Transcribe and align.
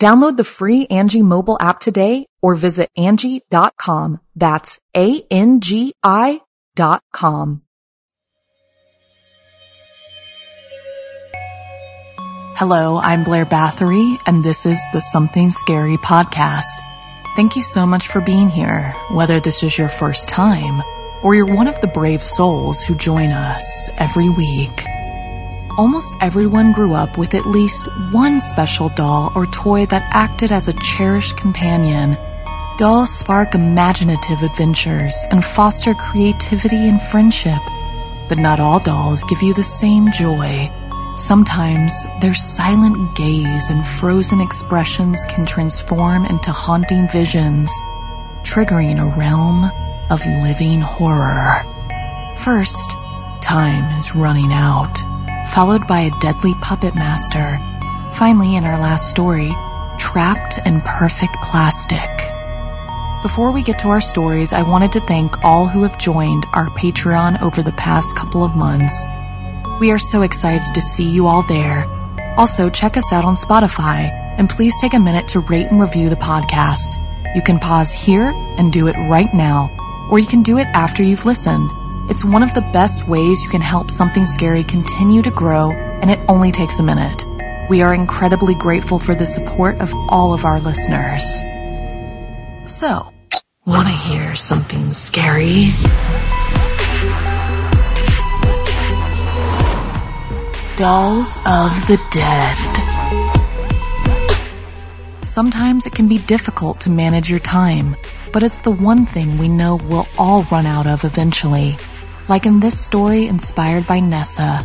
Download 0.00 0.34
the 0.34 0.44
free 0.44 0.86
Angie 0.86 1.20
mobile 1.20 1.58
app 1.60 1.78
today 1.78 2.26
or 2.40 2.54
visit 2.54 2.88
Angie.com. 2.96 4.20
That's 4.34 4.80
A-N-G-I 4.96 6.40
dot 6.74 7.02
com. 7.12 7.60
Hello, 12.56 12.98
I'm 12.98 13.24
Blair 13.24 13.44
Bathory 13.44 14.16
and 14.26 14.42
this 14.42 14.64
is 14.64 14.80
the 14.94 15.00
Something 15.00 15.50
Scary 15.50 15.98
podcast. 15.98 16.80
Thank 17.36 17.56
you 17.56 17.62
so 17.62 17.84
much 17.84 18.08
for 18.08 18.22
being 18.22 18.48
here, 18.48 18.94
whether 19.10 19.38
this 19.38 19.62
is 19.62 19.76
your 19.76 19.88
first 19.88 20.30
time 20.30 20.82
or 21.22 21.34
you're 21.34 21.54
one 21.54 21.68
of 21.68 21.78
the 21.82 21.86
brave 21.86 22.22
souls 22.22 22.82
who 22.82 22.94
join 22.94 23.32
us 23.32 23.90
every 23.98 24.30
week. 24.30 24.89
Almost 25.80 26.12
everyone 26.20 26.72
grew 26.72 26.92
up 26.92 27.16
with 27.16 27.32
at 27.32 27.46
least 27.46 27.88
one 28.10 28.38
special 28.38 28.90
doll 28.90 29.32
or 29.34 29.46
toy 29.46 29.86
that 29.86 30.06
acted 30.12 30.52
as 30.52 30.68
a 30.68 30.74
cherished 30.74 31.38
companion. 31.38 32.18
Dolls 32.76 33.10
spark 33.10 33.54
imaginative 33.54 34.42
adventures 34.42 35.14
and 35.30 35.42
foster 35.42 35.94
creativity 35.94 36.86
and 36.86 37.00
friendship. 37.00 37.62
But 38.28 38.36
not 38.36 38.60
all 38.60 38.78
dolls 38.78 39.24
give 39.24 39.40
you 39.40 39.54
the 39.54 39.62
same 39.62 40.12
joy. 40.12 40.70
Sometimes 41.16 41.94
their 42.20 42.34
silent 42.34 43.16
gaze 43.16 43.70
and 43.70 43.82
frozen 43.86 44.42
expressions 44.42 45.24
can 45.30 45.46
transform 45.46 46.26
into 46.26 46.52
haunting 46.52 47.08
visions, 47.08 47.72
triggering 48.42 49.00
a 49.00 49.16
realm 49.18 49.64
of 50.10 50.20
living 50.44 50.82
horror. 50.82 51.64
First, 52.36 52.90
time 53.40 53.96
is 53.96 54.14
running 54.14 54.52
out 54.52 54.98
followed 55.48 55.86
by 55.86 56.00
a 56.00 56.20
deadly 56.20 56.54
puppet 56.60 56.94
master. 56.94 57.58
Finally, 58.12 58.56
in 58.56 58.64
our 58.64 58.78
last 58.78 59.10
story, 59.10 59.52
trapped 59.98 60.58
in 60.66 60.80
perfect 60.82 61.34
plastic. 61.42 62.08
Before 63.22 63.52
we 63.52 63.62
get 63.62 63.78
to 63.80 63.88
our 63.88 64.00
stories, 64.00 64.52
I 64.52 64.62
wanted 64.62 64.92
to 64.92 65.00
thank 65.00 65.44
all 65.44 65.66
who 65.66 65.82
have 65.82 65.98
joined 65.98 66.46
our 66.54 66.70
Patreon 66.70 67.42
over 67.42 67.62
the 67.62 67.72
past 67.72 68.16
couple 68.16 68.42
of 68.42 68.56
months. 68.56 69.04
We 69.78 69.90
are 69.90 69.98
so 69.98 70.22
excited 70.22 70.74
to 70.74 70.80
see 70.80 71.08
you 71.08 71.26
all 71.26 71.42
there. 71.42 71.84
Also, 72.36 72.70
check 72.70 72.96
us 72.96 73.12
out 73.12 73.24
on 73.24 73.34
Spotify 73.34 74.08
and 74.38 74.48
please 74.48 74.72
take 74.80 74.94
a 74.94 74.98
minute 74.98 75.28
to 75.28 75.40
rate 75.40 75.66
and 75.66 75.80
review 75.80 76.08
the 76.08 76.16
podcast. 76.16 76.96
You 77.34 77.42
can 77.42 77.58
pause 77.58 77.92
here 77.92 78.32
and 78.56 78.72
do 78.72 78.88
it 78.88 78.96
right 79.08 79.32
now, 79.34 79.70
or 80.10 80.18
you 80.18 80.26
can 80.26 80.42
do 80.42 80.58
it 80.58 80.66
after 80.68 81.02
you've 81.02 81.26
listened. 81.26 81.70
It's 82.10 82.24
one 82.24 82.42
of 82.42 82.52
the 82.54 82.68
best 82.72 83.06
ways 83.06 83.40
you 83.44 83.48
can 83.48 83.60
help 83.60 83.88
something 83.88 84.26
scary 84.26 84.64
continue 84.64 85.22
to 85.22 85.30
grow, 85.30 85.70
and 85.70 86.10
it 86.10 86.18
only 86.28 86.50
takes 86.50 86.80
a 86.80 86.82
minute. 86.82 87.24
We 87.70 87.82
are 87.82 87.94
incredibly 87.94 88.56
grateful 88.56 88.98
for 88.98 89.14
the 89.14 89.26
support 89.26 89.80
of 89.80 89.94
all 90.08 90.34
of 90.34 90.44
our 90.44 90.58
listeners. 90.58 91.22
So, 92.66 93.12
want 93.64 93.86
to 93.86 93.94
hear 93.94 94.34
something 94.34 94.90
scary? 94.90 95.70
Dolls 100.76 101.36
of 101.46 101.70
the 101.86 102.00
Dead. 102.10 102.58
Sometimes 105.24 105.86
it 105.86 105.92
can 105.92 106.08
be 106.08 106.18
difficult 106.18 106.80
to 106.80 106.90
manage 106.90 107.30
your 107.30 107.38
time, 107.38 107.94
but 108.32 108.42
it's 108.42 108.62
the 108.62 108.72
one 108.72 109.06
thing 109.06 109.38
we 109.38 109.48
know 109.48 109.76
we'll 109.76 110.08
all 110.18 110.42
run 110.50 110.66
out 110.66 110.88
of 110.88 111.04
eventually 111.04 111.76
like 112.30 112.46
in 112.46 112.60
this 112.60 112.78
story 112.78 113.26
inspired 113.26 113.86
by 113.88 113.98
Nessa. 113.98 114.64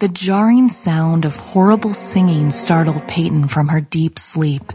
The 0.00 0.08
jarring 0.08 0.68
sound 0.68 1.24
of 1.24 1.36
horrible 1.36 1.94
singing 1.94 2.50
startled 2.50 3.06
Peyton 3.06 3.46
from 3.46 3.68
her 3.68 3.80
deep 3.80 4.18
sleep. 4.18 4.72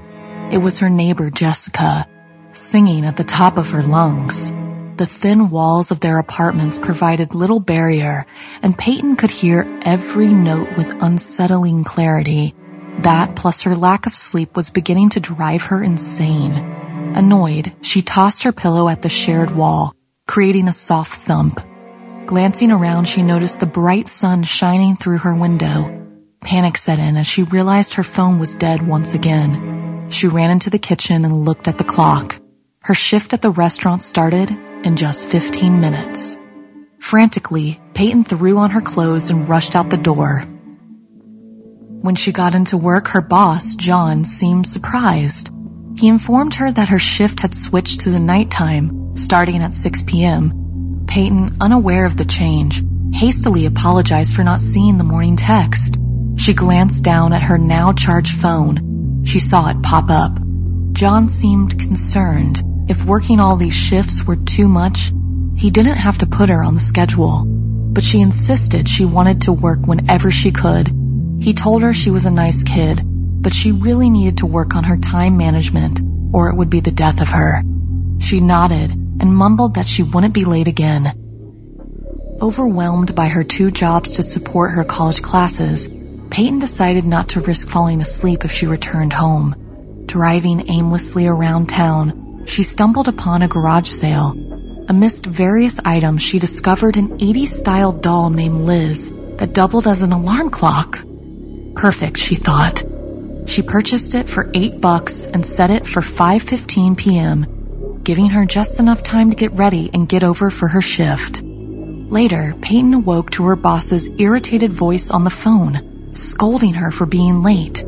It 0.51 0.57
was 0.59 0.79
her 0.79 0.89
neighbor 0.89 1.29
Jessica, 1.29 2.07
singing 2.53 3.05
at 3.05 3.17
the 3.17 3.25
top 3.25 3.57
of 3.57 3.71
her 3.71 3.83
lungs. 3.83 4.51
The 4.95 5.05
thin 5.05 5.49
walls 5.49 5.91
of 5.91 5.99
their 5.99 6.17
apartments 6.17 6.79
provided 6.79 7.35
little 7.35 7.59
barrier, 7.59 8.25
and 8.61 8.77
Peyton 8.77 9.17
could 9.17 9.31
hear 9.31 9.67
every 9.83 10.33
note 10.33 10.75
with 10.77 11.03
unsettling 11.03 11.83
clarity. 11.83 12.55
That 12.99 13.35
plus 13.35 13.61
her 13.61 13.75
lack 13.75 14.07
of 14.07 14.15
sleep 14.15 14.55
was 14.55 14.71
beginning 14.71 15.09
to 15.09 15.19
drive 15.19 15.63
her 15.63 15.83
insane. 15.83 16.88
Annoyed, 17.15 17.73
she 17.81 18.01
tossed 18.01 18.43
her 18.43 18.51
pillow 18.51 18.87
at 18.89 19.01
the 19.01 19.09
shared 19.09 19.51
wall, 19.51 19.93
creating 20.27 20.67
a 20.67 20.73
soft 20.73 21.19
thump. 21.21 21.59
Glancing 22.25 22.71
around, 22.71 23.05
she 23.05 23.23
noticed 23.23 23.59
the 23.59 23.65
bright 23.65 24.07
sun 24.07 24.43
shining 24.43 24.95
through 24.95 25.19
her 25.19 25.35
window. 25.35 25.95
Panic 26.41 26.77
set 26.77 26.99
in 26.99 27.17
as 27.17 27.27
she 27.27 27.43
realized 27.43 27.95
her 27.95 28.03
phone 28.03 28.39
was 28.39 28.55
dead 28.55 28.87
once 28.87 29.13
again. 29.13 30.07
She 30.09 30.27
ran 30.27 30.51
into 30.51 30.69
the 30.69 30.79
kitchen 30.79 31.25
and 31.25 31.45
looked 31.45 31.67
at 31.67 31.77
the 31.77 31.83
clock. 31.83 32.39
Her 32.81 32.93
shift 32.93 33.33
at 33.33 33.41
the 33.41 33.51
restaurant 33.51 34.01
started 34.01 34.51
in 34.85 34.95
just 34.95 35.27
15 35.27 35.81
minutes. 35.81 36.37
Frantically, 36.99 37.79
Peyton 37.93 38.23
threw 38.23 38.57
on 38.57 38.69
her 38.69 38.81
clothes 38.81 39.29
and 39.29 39.49
rushed 39.49 39.75
out 39.75 39.89
the 39.89 39.97
door. 39.97 40.41
When 42.01 42.15
she 42.15 42.31
got 42.31 42.55
into 42.55 42.77
work, 42.77 43.09
her 43.09 43.21
boss, 43.21 43.75
John, 43.75 44.23
seemed 44.23 44.67
surprised. 44.67 45.51
He 45.99 46.07
informed 46.07 46.55
her 46.55 46.71
that 46.71 46.87
her 46.87 46.97
shift 46.97 47.41
had 47.41 47.53
switched 47.53 47.99
to 48.01 48.09
the 48.09 48.21
nighttime, 48.21 49.17
starting 49.17 49.61
at 49.61 49.73
6 49.73 50.03
p.m. 50.03 51.03
Peyton, 51.09 51.57
unaware 51.59 52.05
of 52.05 52.15
the 52.15 52.23
change, 52.23 52.81
hastily 53.13 53.65
apologized 53.65 54.33
for 54.33 54.45
not 54.45 54.61
seeing 54.61 54.97
the 54.97 55.03
morning 55.03 55.35
text. 55.35 55.97
She 56.37 56.53
glanced 56.53 57.03
down 57.03 57.33
at 57.33 57.41
her 57.41 57.57
now 57.57 57.91
charged 57.91 58.39
phone. 58.39 59.25
She 59.25 59.39
saw 59.39 59.67
it 59.67 59.83
pop 59.83 60.09
up. 60.09 60.39
John 60.93 61.27
seemed 61.27 61.77
concerned. 61.77 62.63
If 62.87 63.03
working 63.03 63.41
all 63.41 63.57
these 63.57 63.75
shifts 63.75 64.23
were 64.23 64.37
too 64.37 64.69
much, 64.69 65.11
he 65.57 65.69
didn't 65.69 65.97
have 65.97 66.19
to 66.19 66.25
put 66.25 66.47
her 66.47 66.63
on 66.63 66.75
the 66.75 66.79
schedule. 66.79 67.43
But 67.45 68.05
she 68.05 68.21
insisted 68.21 68.87
she 68.87 69.03
wanted 69.03 69.41
to 69.41 69.51
work 69.51 69.81
whenever 69.81 70.31
she 70.31 70.51
could. 70.51 70.93
He 71.41 71.53
told 71.53 71.83
her 71.83 71.93
she 71.93 72.09
was 72.09 72.25
a 72.25 72.31
nice 72.31 72.63
kid 72.63 73.05
but 73.41 73.53
she 73.53 73.71
really 73.71 74.09
needed 74.09 74.37
to 74.37 74.45
work 74.45 74.75
on 74.75 74.83
her 74.83 74.97
time 74.97 75.37
management 75.37 76.01
or 76.33 76.49
it 76.49 76.55
would 76.55 76.69
be 76.69 76.79
the 76.79 76.91
death 76.91 77.21
of 77.21 77.29
her. 77.29 77.63
She 78.19 78.39
nodded 78.39 78.91
and 78.91 79.35
mumbled 79.35 79.75
that 79.75 79.87
she 79.87 80.03
wouldn't 80.03 80.33
be 80.33 80.45
late 80.45 80.67
again. 80.67 81.13
Overwhelmed 82.41 83.15
by 83.15 83.27
her 83.27 83.43
two 83.43 83.71
jobs 83.71 84.15
to 84.15 84.23
support 84.23 84.71
her 84.71 84.83
college 84.83 85.21
classes, 85.21 85.89
Peyton 86.29 86.59
decided 86.59 87.05
not 87.05 87.29
to 87.29 87.41
risk 87.41 87.69
falling 87.69 88.01
asleep 88.01 88.45
if 88.45 88.51
she 88.51 88.67
returned 88.67 89.13
home. 89.13 90.03
Driving 90.05 90.69
aimlessly 90.69 91.27
around 91.27 91.67
town, 91.67 92.43
she 92.45 92.63
stumbled 92.63 93.07
upon 93.07 93.41
a 93.41 93.47
garage 93.47 93.89
sale. 93.89 94.31
Amidst 94.87 95.25
various 95.25 95.79
items, 95.85 96.21
she 96.23 96.39
discovered 96.39 96.97
an 96.97 97.19
80s 97.19 97.49
style 97.49 97.91
doll 97.91 98.29
named 98.29 98.61
Liz 98.61 99.11
that 99.37 99.53
doubled 99.53 99.87
as 99.87 100.01
an 100.01 100.11
alarm 100.11 100.49
clock. 100.49 101.03
Perfect, 101.75 102.17
she 102.17 102.35
thought. 102.35 102.83
She 103.49 103.63
purchased 103.63 104.13
it 104.13 104.29
for 104.29 104.51
8 104.53 104.79
bucks 104.79 105.25
and 105.25 105.43
set 105.43 105.71
it 105.71 105.87
for 105.87 106.01
5:15 106.01 106.95
p.m., 106.95 107.99
giving 108.03 108.29
her 108.29 108.45
just 108.45 108.79
enough 108.79 109.01
time 109.01 109.31
to 109.31 109.35
get 109.35 109.53
ready 109.53 109.89
and 109.91 110.07
get 110.07 110.23
over 110.23 110.51
for 110.51 110.67
her 110.67 110.81
shift. 110.81 111.41
Later, 111.41 112.53
Peyton 112.61 112.93
awoke 112.93 113.31
to 113.31 113.45
her 113.45 113.55
boss's 113.55 114.07
irritated 114.19 114.71
voice 114.71 115.09
on 115.09 115.23
the 115.23 115.31
phone, 115.31 116.13
scolding 116.13 116.75
her 116.75 116.91
for 116.91 117.07
being 117.07 117.41
late. 117.41 117.83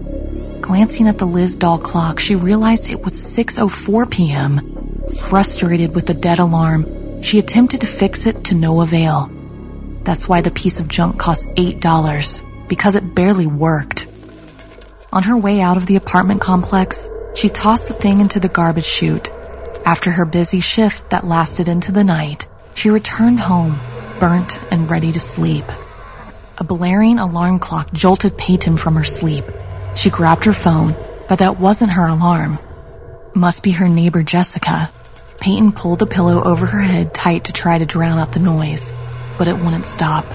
Glancing 0.62 1.08
at 1.08 1.20
the 1.20 1.28
Liz 1.28 1.58
doll 1.58 1.78
clock, 1.78 2.20
she 2.20 2.36
realized 2.36 2.90
it 2.90 3.04
was 3.04 3.14
6.04 3.14 4.10
p.m. 4.10 5.06
Frustrated 5.30 5.94
with 5.94 6.08
the 6.08 6.16
dead 6.16 6.40
alarm, 6.40 7.22
she 7.22 7.38
attempted 7.38 7.82
to 7.82 7.88
fix 7.88 8.26
it 8.26 8.46
to 8.46 8.56
no 8.56 8.82
avail. 8.82 9.30
That's 10.06 10.28
why 10.28 10.42
the 10.42 10.50
piece 10.50 10.80
of 10.80 10.88
junk 10.88 11.20
cost 11.20 11.48
$8, 11.50 12.68
because 12.68 12.96
it 12.96 13.14
barely 13.14 13.46
worked. 13.46 14.08
On 15.14 15.24
her 15.24 15.36
way 15.36 15.60
out 15.60 15.76
of 15.76 15.88
the 15.88 15.98
apartment 15.98 16.40
complex, 16.40 17.10
she 17.36 17.50
tossed 17.50 17.90
the 17.90 17.94
thing 17.94 18.22
into 18.22 18.40
the 18.40 18.48
garbage 18.48 18.86
chute. 18.86 19.30
After 19.86 20.10
her 20.10 20.24
busy 20.24 20.62
shift 20.62 21.10
that 21.10 21.28
lasted 21.28 21.68
into 21.68 21.92
the 21.92 22.06
night, 22.06 22.48
she 22.76 22.90
returned 22.90 23.42
home 23.42 23.78
burnt 24.22 24.58
and 24.72 24.90
ready 24.90 25.12
to 25.12 25.20
sleep. 25.20 25.66
A 26.60 26.64
blaring 26.64 27.20
alarm 27.20 27.60
clock 27.60 27.92
jolted 27.92 28.38
Peyton 28.38 28.78
from 28.78 28.96
her 28.96 29.04
sleep. 29.04 29.44
She 29.96 30.10
grabbed 30.10 30.46
her 30.46 30.54
phone, 30.54 30.96
but 31.28 31.40
that 31.40 31.60
wasn't 31.60 31.92
her 31.92 32.08
alarm. 32.08 32.58
Must 33.34 33.64
be 33.64 33.72
her 33.72 33.90
neighbor 33.90 34.24
Jessica. 34.24 34.90
Peyton 35.42 35.74
pulled 35.74 36.00
the 36.00 36.06
pillow 36.06 36.42
over 36.42 36.66
her 36.66 36.82
head 36.82 37.14
tight 37.14 37.46
to 37.46 37.54
try 37.54 37.78
to 37.78 37.86
drown 37.86 38.18
out 38.18 38.32
the 38.32 38.40
noise, 38.40 38.94
but 39.38 39.50
it 39.50 39.60
wouldn't 39.60 39.86
stop. 39.86 40.26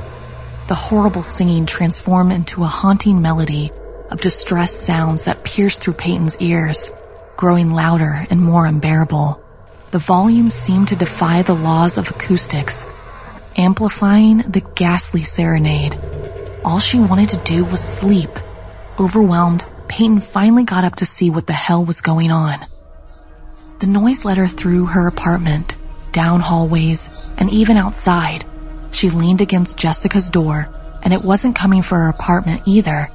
The 0.69 0.75
horrible 0.75 1.23
singing 1.23 1.65
transformed 1.65 2.33
into 2.33 2.63
a 2.63 2.67
haunting 2.67 3.23
melody 3.23 3.71
of 4.11 4.21
distressed 4.21 4.81
sounds 4.81 5.25
that 5.25 5.45
pierced 5.45 5.83
through 5.83 5.95
Peyton's 5.95 6.41
ears, 6.41 6.93
growing 7.37 7.73
louder 7.73 8.27
and 8.31 8.41
more 8.41 8.67
unbearable. 8.67 9.43
The 9.91 9.99
volume 9.99 10.51
seemed 10.51 10.89
to 10.89 10.97
defy 10.97 11.43
the 11.43 11.55
laws 11.55 11.99
of 11.99 12.11
acoustics 12.11 12.87
amplifying 13.57 14.39
the 14.39 14.65
ghastly 14.75 15.23
serenade. 15.23 15.99
All 16.65 16.79
she 16.79 17.01
wanted 17.01 17.31
to 17.31 17.45
do 17.45 17.65
was 17.65 17.81
sleep. 17.81 18.31
Overwhelmed, 18.99 19.67
Peyton 19.89 20.21
finally 20.21 20.65
got 20.65 20.85
up 20.85 20.97
to 20.97 21.07
see 21.07 21.31
what 21.31 21.47
the 21.47 21.53
hell 21.53 21.85
was 21.85 22.01
going 22.01 22.31
on. 22.31 22.59
The 23.79 23.87
noise 23.87 24.25
led 24.25 24.39
her 24.39 24.49
through 24.49 24.87
her 24.87 25.07
apartment, 25.07 25.75
down 26.13 26.41
hallways, 26.41 27.31
and 27.37 27.51
even 27.51 27.77
outside. 27.77 28.45
She 28.91 29.11
leaned 29.11 29.43
against 29.43 29.77
Jessica's 29.77 30.31
door, 30.31 30.69
and 31.03 31.13
it 31.13 31.23
wasn't 31.23 31.57
coming 31.57 31.83
from 31.83 31.99
her 31.99 32.09
apartment 32.09 32.63
either. 32.67 33.11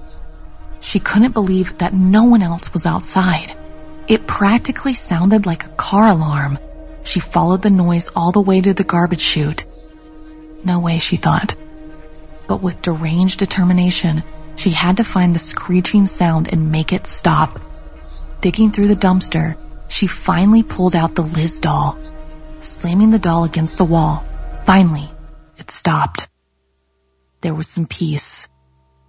She 0.81 0.99
couldn't 0.99 1.31
believe 1.31 1.77
that 1.77 1.93
no 1.93 2.25
one 2.25 2.41
else 2.41 2.73
was 2.73 2.85
outside. 2.85 3.55
It 4.07 4.27
practically 4.27 4.93
sounded 4.93 5.45
like 5.45 5.65
a 5.65 5.69
car 5.69 6.09
alarm. 6.09 6.59
She 7.03 7.19
followed 7.19 7.61
the 7.61 7.69
noise 7.69 8.09
all 8.15 8.31
the 8.31 8.41
way 8.41 8.59
to 8.61 8.73
the 8.73 8.83
garbage 8.83 9.21
chute 9.21 9.65
no 10.63 10.79
way, 10.79 10.97
she 10.99 11.17
thought. 11.17 11.55
But 12.47 12.61
with 12.61 12.81
deranged 12.81 13.39
determination, 13.39 14.23
she 14.55 14.71
had 14.71 14.97
to 14.97 15.03
find 15.03 15.33
the 15.33 15.39
screeching 15.39 16.05
sound 16.05 16.49
and 16.51 16.71
make 16.71 16.93
it 16.93 17.07
stop. 17.07 17.59
Digging 18.41 18.71
through 18.71 18.87
the 18.87 18.95
dumpster, 18.95 19.57
she 19.89 20.07
finally 20.07 20.63
pulled 20.63 20.95
out 20.95 21.15
the 21.15 21.21
Liz 21.21 21.59
doll. 21.59 21.97
Slamming 22.61 23.11
the 23.11 23.19
doll 23.19 23.43
against 23.43 23.77
the 23.77 23.85
wall, 23.85 24.23
finally, 24.65 25.09
it 25.57 25.71
stopped. 25.71 26.27
There 27.41 27.55
was 27.55 27.67
some 27.67 27.87
peace. 27.87 28.47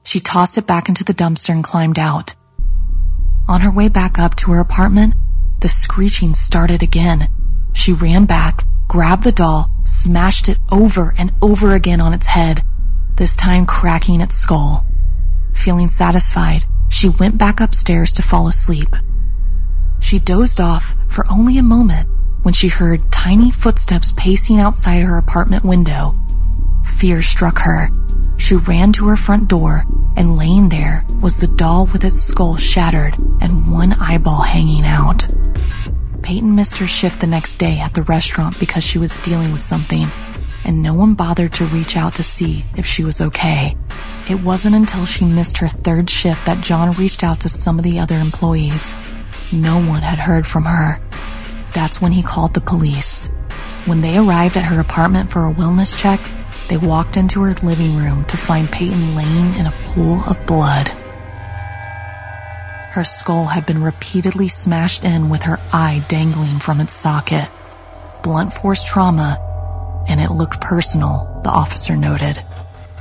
She 0.05 0.21
tossed 0.21 0.59
it 0.59 0.67
back 0.67 0.89
into 0.89 1.05
the 1.05 1.15
dumpster 1.15 1.51
and 1.51 1.65
climbed 1.65 1.99
out. 1.99 2.35
On 3.49 3.61
her 3.61 3.71
way 3.71 3.89
back 3.89 4.19
up 4.19 4.35
to 4.37 4.53
her 4.53 4.61
apartment, 4.61 5.15
the 5.61 5.69
screeching 5.69 6.35
started 6.35 6.83
again. 6.83 7.29
She 7.73 7.93
ran 7.93 8.25
back, 8.25 8.65
grabbed 8.89 9.25
the 9.25 9.33
doll, 9.33 9.71
smashed 9.85 10.49
it 10.49 10.59
over 10.71 11.15
and 11.17 11.33
over 11.41 11.75
again 11.75 12.01
on 12.01 12.13
its 12.13 12.27
head, 12.27 12.63
this 13.17 13.37
time 13.37 13.67
cracking 13.67 14.21
its 14.21 14.37
skull. 14.37 14.85
Feeling 15.55 15.89
satisfied, 15.89 16.65
she 16.89 17.09
went 17.09 17.39
back 17.39 17.61
upstairs 17.61 18.13
to 18.15 18.23
fall 18.23 18.49
asleep. 18.49 18.95
She 20.01 20.19
dozed 20.19 20.61
off 20.61 20.97
for 21.09 21.25
only 21.31 21.59
a 21.59 21.63
moment 21.63 22.09
when 22.43 22.55
she 22.55 22.69
heard 22.69 23.13
tiny 23.13 23.51
footsteps 23.51 24.13
pacing 24.17 24.59
outside 24.59 25.03
her 25.03 25.17
apartment 25.17 25.65
window. 25.65 26.15
Fear 26.85 27.23
struck 27.23 27.59
her. 27.61 27.89
She 28.43 28.57
ran 28.57 28.93
to 28.95 29.07
her 29.07 29.17
front 29.17 29.47
door 29.47 29.87
and 30.17 30.37
laying 30.37 30.69
there 30.69 31.07
was 31.21 31.37
the 31.37 31.47
doll 31.47 31.87
with 31.87 32.03
its 32.03 32.25
skull 32.25 32.57
shattered 32.57 33.17
and 33.41 33.71
one 33.71 33.93
eyeball 33.93 34.41
hanging 34.41 34.85
out. 34.85 35.29
Peyton 36.23 36.57
missed 36.57 36.79
her 36.79 36.89
shift 36.89 37.21
the 37.21 37.29
next 37.29 37.59
day 37.59 37.79
at 37.79 37.95
the 37.95 38.03
restaurant 38.03 38.59
because 38.59 38.83
she 38.83 38.99
was 38.99 39.17
dealing 39.21 39.53
with 39.53 39.61
something, 39.61 40.09
and 40.65 40.83
no 40.83 40.93
one 40.93 41.15
bothered 41.15 41.53
to 41.55 41.67
reach 41.67 41.97
out 41.97 42.17
to 42.17 42.25
see 42.25 42.65
if 42.77 42.85
she 42.85 43.05
was 43.05 43.21
okay. 43.21 43.77
It 44.29 44.43
wasn't 44.43 44.75
until 44.75 45.07
she 45.07 45.25
missed 45.25 45.59
her 45.59 45.69
third 45.69 46.11
shift 46.11 46.45
that 46.47 46.65
John 46.65 46.91
reached 46.97 47.23
out 47.23 47.39
to 47.43 47.49
some 47.49 47.79
of 47.79 47.85
the 47.85 48.01
other 48.01 48.19
employees. 48.19 48.93
No 49.53 49.77
one 49.77 50.03
had 50.03 50.19
heard 50.19 50.49
from 50.49 50.65
her. 50.65 51.01
That's 51.75 52.01
when 52.01 52.11
he 52.11 52.25
called 52.25 52.55
the 52.55 52.61
police. 52.61 53.29
When 53.87 54.01
they 54.01 54.19
arrived 54.19 54.57
at 54.57 54.65
her 54.65 54.81
apartment 54.81 55.31
for 55.31 55.47
a 55.47 55.55
wellness 55.55 55.97
check, 55.97 56.21
they 56.69 56.77
walked 56.77 57.17
into 57.17 57.43
her 57.43 57.55
living 57.63 57.97
room 57.97 58.25
to 58.27 58.37
find 58.37 58.71
Peyton 58.71 59.15
laying 59.15 59.55
in 59.55 59.67
a 59.67 59.75
pool 59.85 60.23
of 60.27 60.47
blood. 60.47 60.89
Her 62.93 63.05
skull 63.05 63.47
had 63.47 63.65
been 63.65 63.83
repeatedly 63.83 64.49
smashed 64.49 65.05
in 65.05 65.31
with 65.31 65.43
her 65.45 65.59
eye 65.73 66.05
dangling 66.09 66.59
from 66.59 66.81
its 66.81 66.95
socket. 66.95 67.49
Blunt 68.23 68.53
force 68.53 68.85
trauma, 68.85 69.39
and 70.09 70.21
it 70.21 70.31
looked 70.31 70.61
personal, 70.61 71.41
the 71.43 71.51
officer 71.51 71.97
noted. 71.97 72.45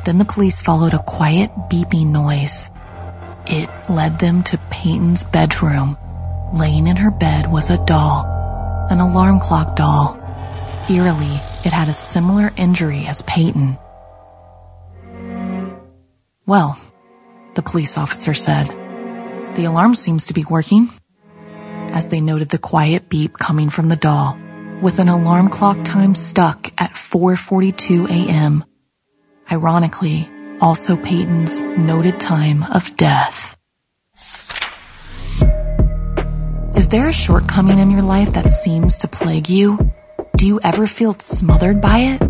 Then 0.06 0.18
the 0.18 0.26
police 0.26 0.62
followed 0.62 0.94
a 0.94 1.04
quiet 1.04 1.52
beeping 1.70 2.08
noise. 2.08 2.70
It 3.46 3.70
led 3.90 4.20
them 4.20 4.44
to 4.44 4.58
Peyton's 4.70 5.24
bedroom. 5.24 5.98
Laying 6.54 6.88
in 6.88 6.96
her 6.96 7.12
bed 7.12 7.52
was 7.52 7.70
a 7.70 7.84
doll, 7.86 8.26
an 8.90 9.00
alarm 9.00 9.40
clock 9.40 9.76
doll. 9.76 10.18
Eerily, 10.90 11.40
it 11.66 11.74
had 11.74 11.90
a 11.90 11.94
similar 11.94 12.52
injury 12.56 13.06
as 13.08 13.22
Peyton. 13.22 13.78
Well, 16.46 16.78
the 17.54 17.62
police 17.62 17.98
officer 17.98 18.34
said, 18.34 18.68
the 19.56 19.66
alarm 19.66 19.96
seems 19.96 20.28
to 20.28 20.34
be 20.34 20.46
working. 20.46 20.90
As 21.92 22.08
they 22.08 22.22
noted 22.22 22.50
the 22.50 22.58
quiet 22.58 23.10
beep 23.10 23.38
coming 23.38 23.70
from 23.70 23.90
the 23.90 23.96
doll, 23.96 24.38
with 24.82 25.00
an 25.00 25.10
alarm 25.10 25.50
clock 25.50 25.84
time 25.84 26.16
stuck 26.16 26.72
at 26.82 26.94
4.42 26.94 28.10
a.m. 28.10 28.64
Ironically, 29.52 30.30
also 30.62 30.96
Peyton's 30.96 31.60
noted 31.60 32.20
time 32.20 32.64
of 32.64 32.96
death. 32.96 33.58
Is 36.76 36.88
there 36.90 37.08
a 37.08 37.14
shortcoming 37.14 37.80
in 37.80 37.92
your 37.92 38.02
life 38.02 38.34
that 38.34 38.50
seems 38.50 39.00
to 39.00 39.08
plague 39.08 39.50
you? 39.50 39.92
Do 40.42 40.48
you 40.48 40.60
ever 40.64 40.88
feel 40.88 41.14
smothered 41.20 41.82
by 41.82 42.18
it? 42.18 42.22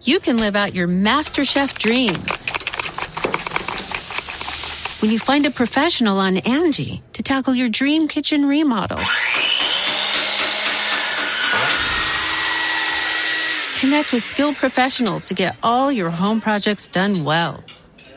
You 0.00 0.18
can 0.20 0.38
live 0.38 0.56
out 0.56 0.74
your 0.74 0.88
MasterChef 0.88 1.76
dream 1.76 2.14
when 5.02 5.12
you 5.12 5.18
find 5.18 5.44
a 5.44 5.50
professional 5.50 6.20
on 6.20 6.38
Angie 6.38 7.02
to 7.12 7.22
tackle 7.22 7.54
your 7.54 7.68
dream 7.68 8.08
kitchen 8.08 8.46
remodel. 8.46 8.96
Connect 13.80 14.10
with 14.10 14.22
skilled 14.22 14.56
professionals 14.56 15.28
to 15.28 15.34
get 15.34 15.58
all 15.62 15.92
your 15.92 16.08
home 16.08 16.40
projects 16.40 16.88
done 16.88 17.24
well. 17.24 17.62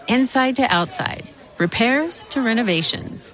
Inside 0.08 0.56
to 0.56 0.64
outside, 0.64 1.28
repairs 1.58 2.24
to 2.30 2.42
renovations. 2.42 3.34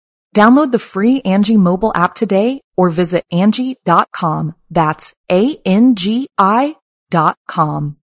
Download 0.35 0.71
the 0.71 0.79
free 0.79 1.21
Angie 1.21 1.57
mobile 1.57 1.91
app 1.93 2.15
today 2.15 2.61
or 2.77 2.89
visit 2.89 3.25
Angie.com. 3.31 4.55
That's 4.69 5.13
A-N-G-I 5.29 6.75
dot 7.09 7.37
com. 7.47 7.97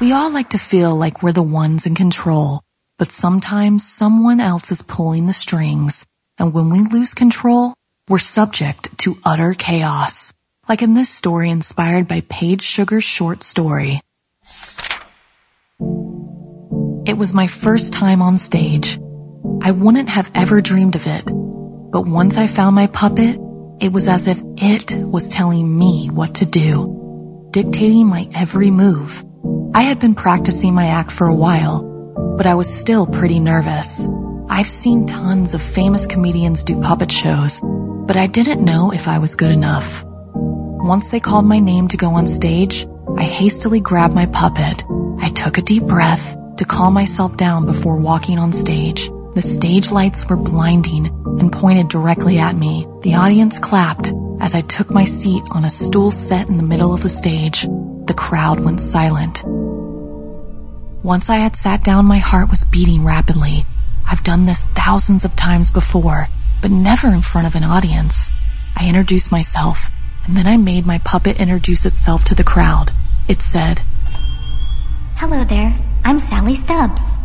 We 0.00 0.12
all 0.12 0.30
like 0.30 0.50
to 0.50 0.58
feel 0.58 0.94
like 0.94 1.22
we're 1.22 1.32
the 1.32 1.42
ones 1.42 1.86
in 1.86 1.94
control, 1.94 2.62
but 2.98 3.10
sometimes 3.10 3.86
someone 3.86 4.40
else 4.40 4.70
is 4.70 4.82
pulling 4.82 5.26
the 5.26 5.32
strings. 5.32 6.04
And 6.38 6.52
when 6.52 6.68
we 6.68 6.80
lose 6.80 7.14
control, 7.14 7.74
we're 8.08 8.18
subject 8.18 8.98
to 8.98 9.18
utter 9.24 9.54
chaos. 9.54 10.32
Like 10.68 10.82
in 10.82 10.92
this 10.92 11.08
story 11.08 11.48
inspired 11.50 12.06
by 12.06 12.20
Paige 12.20 12.62
Sugar's 12.62 13.04
short 13.04 13.42
story. 13.42 14.02
It 17.08 17.16
was 17.16 17.32
my 17.32 17.46
first 17.46 17.94
time 17.94 18.20
on 18.20 18.36
stage. 18.36 19.00
I 19.62 19.70
wouldn't 19.70 20.10
have 20.10 20.30
ever 20.34 20.60
dreamed 20.60 20.94
of 20.94 21.06
it. 21.06 21.24
But 21.24 22.06
once 22.06 22.36
I 22.36 22.46
found 22.46 22.76
my 22.76 22.86
puppet, 22.86 23.40
it 23.80 23.94
was 23.94 24.08
as 24.08 24.28
if 24.28 24.42
it 24.58 24.94
was 24.94 25.30
telling 25.30 25.78
me 25.78 26.10
what 26.10 26.34
to 26.34 26.44
do, 26.44 27.48
dictating 27.50 28.08
my 28.08 28.28
every 28.34 28.70
move. 28.70 29.24
I 29.72 29.84
had 29.84 30.00
been 30.00 30.14
practicing 30.14 30.74
my 30.74 30.88
act 30.88 31.10
for 31.10 31.26
a 31.26 31.34
while, 31.34 31.82
but 32.36 32.46
I 32.46 32.56
was 32.56 32.68
still 32.68 33.06
pretty 33.06 33.40
nervous. 33.40 34.06
I've 34.50 34.68
seen 34.68 35.06
tons 35.06 35.54
of 35.54 35.62
famous 35.62 36.04
comedians 36.04 36.62
do 36.62 36.78
puppet 36.78 37.10
shows, 37.10 37.58
but 37.62 38.18
I 38.18 38.26
didn't 38.26 38.62
know 38.62 38.92
if 38.92 39.08
I 39.08 39.16
was 39.16 39.34
good 39.34 39.50
enough. 39.50 40.04
Once 40.04 41.08
they 41.08 41.20
called 41.20 41.46
my 41.46 41.58
name 41.58 41.88
to 41.88 41.96
go 41.96 42.10
on 42.10 42.26
stage, 42.26 42.86
I 43.16 43.22
hastily 43.22 43.80
grabbed 43.80 44.14
my 44.14 44.26
puppet. 44.26 44.84
I 45.20 45.30
took 45.30 45.56
a 45.56 45.62
deep 45.62 45.84
breath 45.84 46.37
to 46.58 46.64
calm 46.64 46.92
myself 46.92 47.36
down 47.36 47.66
before 47.66 47.96
walking 47.96 48.38
on 48.38 48.52
stage. 48.52 49.08
The 49.34 49.42
stage 49.42 49.90
lights 49.90 50.28
were 50.28 50.36
blinding 50.36 51.06
and 51.06 51.52
pointed 51.52 51.88
directly 51.88 52.38
at 52.38 52.56
me. 52.56 52.86
The 53.02 53.14
audience 53.14 53.58
clapped 53.58 54.12
as 54.40 54.54
I 54.54 54.62
took 54.62 54.90
my 54.90 55.04
seat 55.04 55.42
on 55.52 55.64
a 55.64 55.70
stool 55.70 56.10
set 56.10 56.48
in 56.48 56.56
the 56.56 56.62
middle 56.62 56.92
of 56.92 57.02
the 57.02 57.08
stage. 57.08 57.62
The 58.06 58.14
crowd 58.16 58.60
went 58.60 58.80
silent. 58.80 59.44
Once 61.04 61.30
I 61.30 61.36
had 61.36 61.54
sat 61.54 61.84
down, 61.84 62.06
my 62.06 62.18
heart 62.18 62.50
was 62.50 62.64
beating 62.64 63.04
rapidly. 63.04 63.64
I've 64.04 64.24
done 64.24 64.44
this 64.44 64.66
thousands 64.74 65.24
of 65.24 65.36
times 65.36 65.70
before, 65.70 66.28
but 66.60 66.72
never 66.72 67.08
in 67.08 67.22
front 67.22 67.46
of 67.46 67.54
an 67.54 67.64
audience. 67.64 68.30
I 68.74 68.88
introduced 68.88 69.30
myself, 69.30 69.90
and 70.24 70.36
then 70.36 70.48
I 70.48 70.56
made 70.56 70.86
my 70.86 70.98
puppet 70.98 71.36
introduce 71.36 71.86
itself 71.86 72.24
to 72.24 72.34
the 72.34 72.44
crowd. 72.44 72.90
It 73.28 73.42
said, 73.42 73.80
Hello 75.16 75.44
there, 75.44 75.78
I'm 76.08 76.20
Sally 76.20 76.56
Stubbs. 76.56 77.18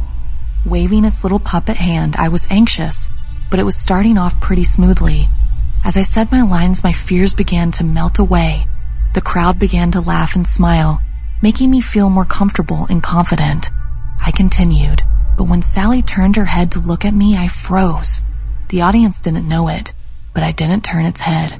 Waving 0.66 1.06
its 1.06 1.24
little 1.24 1.40
puppet 1.40 1.78
hand, 1.78 2.18
I 2.18 2.28
was 2.28 2.46
anxious, 2.50 3.10
but 3.50 3.62
it 3.62 3.64
was 3.64 3.78
starting 3.78 4.18
off 4.18 4.42
pretty 4.42 4.66
smoothly. 4.66 5.30
As 5.86 5.96
I 5.96 6.02
said 6.02 6.34
my 6.34 6.42
lines, 6.42 6.84
my 6.84 6.92
fears 6.92 7.34
began 7.34 7.72
to 7.72 7.86
melt 7.86 8.20
away. 8.20 8.68
The 9.14 9.22
crowd 9.22 9.58
began 9.58 9.92
to 9.92 10.02
laugh 10.02 10.36
and 10.36 10.46
smile, 10.46 11.00
making 11.42 11.72
me 11.72 11.80
feel 11.80 12.10
more 12.10 12.26
comfortable 12.26 12.86
and 12.90 13.02
confident. 13.02 13.70
I 14.20 14.32
continued, 14.32 15.02
but 15.38 15.46
when 15.46 15.62
Sally 15.62 16.02
turned 16.02 16.36
her 16.36 16.44
head 16.44 16.74
to 16.74 16.82
look 16.82 17.06
at 17.06 17.14
me, 17.14 17.38
I 17.38 17.48
froze. 17.48 18.22
The 18.68 18.82
audience 18.82 19.22
didn't 19.22 19.48
know 19.48 19.70
it, 19.70 19.94
but 20.34 20.44
I 20.44 20.52
didn't 20.52 20.84
turn 20.84 21.06
its 21.06 21.22
head. 21.22 21.58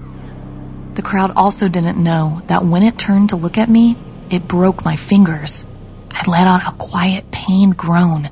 The 0.96 1.02
crowd 1.02 1.32
also 1.38 1.70
didn't 1.70 2.04
know 2.04 2.42
that 2.48 2.66
when 2.66 2.84
it 2.84 2.98
turned 2.98 3.30
to 3.30 3.38
look 3.38 3.58
at 3.58 3.70
me, 3.70 3.96
it 4.30 4.50
broke 4.50 4.84
my 4.84 4.98
fingers. 4.98 5.66
I 6.14 6.30
let 6.30 6.48
out 6.48 6.68
a 6.68 6.78
quiet, 6.78 7.32
pained 7.32 7.76
groan. 7.76 8.30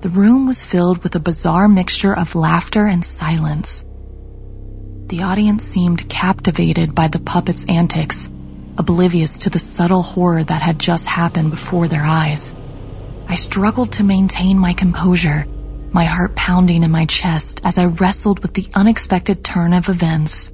The 0.00 0.08
room 0.08 0.46
was 0.46 0.64
filled 0.64 1.02
with 1.02 1.16
a 1.16 1.20
bizarre 1.20 1.66
mixture 1.66 2.16
of 2.16 2.36
laughter 2.36 2.86
and 2.86 3.04
silence. 3.04 3.84
The 5.08 5.22
audience 5.22 5.64
seemed 5.64 6.08
captivated 6.08 6.94
by 6.94 7.08
the 7.08 7.18
puppet's 7.18 7.64
antics, 7.68 8.30
oblivious 8.78 9.38
to 9.40 9.50
the 9.50 9.58
subtle 9.58 10.02
horror 10.02 10.44
that 10.44 10.62
had 10.62 10.78
just 10.78 11.06
happened 11.06 11.50
before 11.50 11.88
their 11.88 12.04
eyes. 12.04 12.54
I 13.28 13.34
struggled 13.34 13.92
to 13.92 14.04
maintain 14.04 14.58
my 14.58 14.72
composure, 14.72 15.46
my 15.90 16.04
heart 16.04 16.36
pounding 16.36 16.84
in 16.84 16.90
my 16.92 17.06
chest 17.06 17.60
as 17.64 17.76
I 17.76 17.86
wrestled 17.86 18.40
with 18.40 18.54
the 18.54 18.68
unexpected 18.74 19.44
turn 19.44 19.72
of 19.72 19.88
events. 19.88 20.52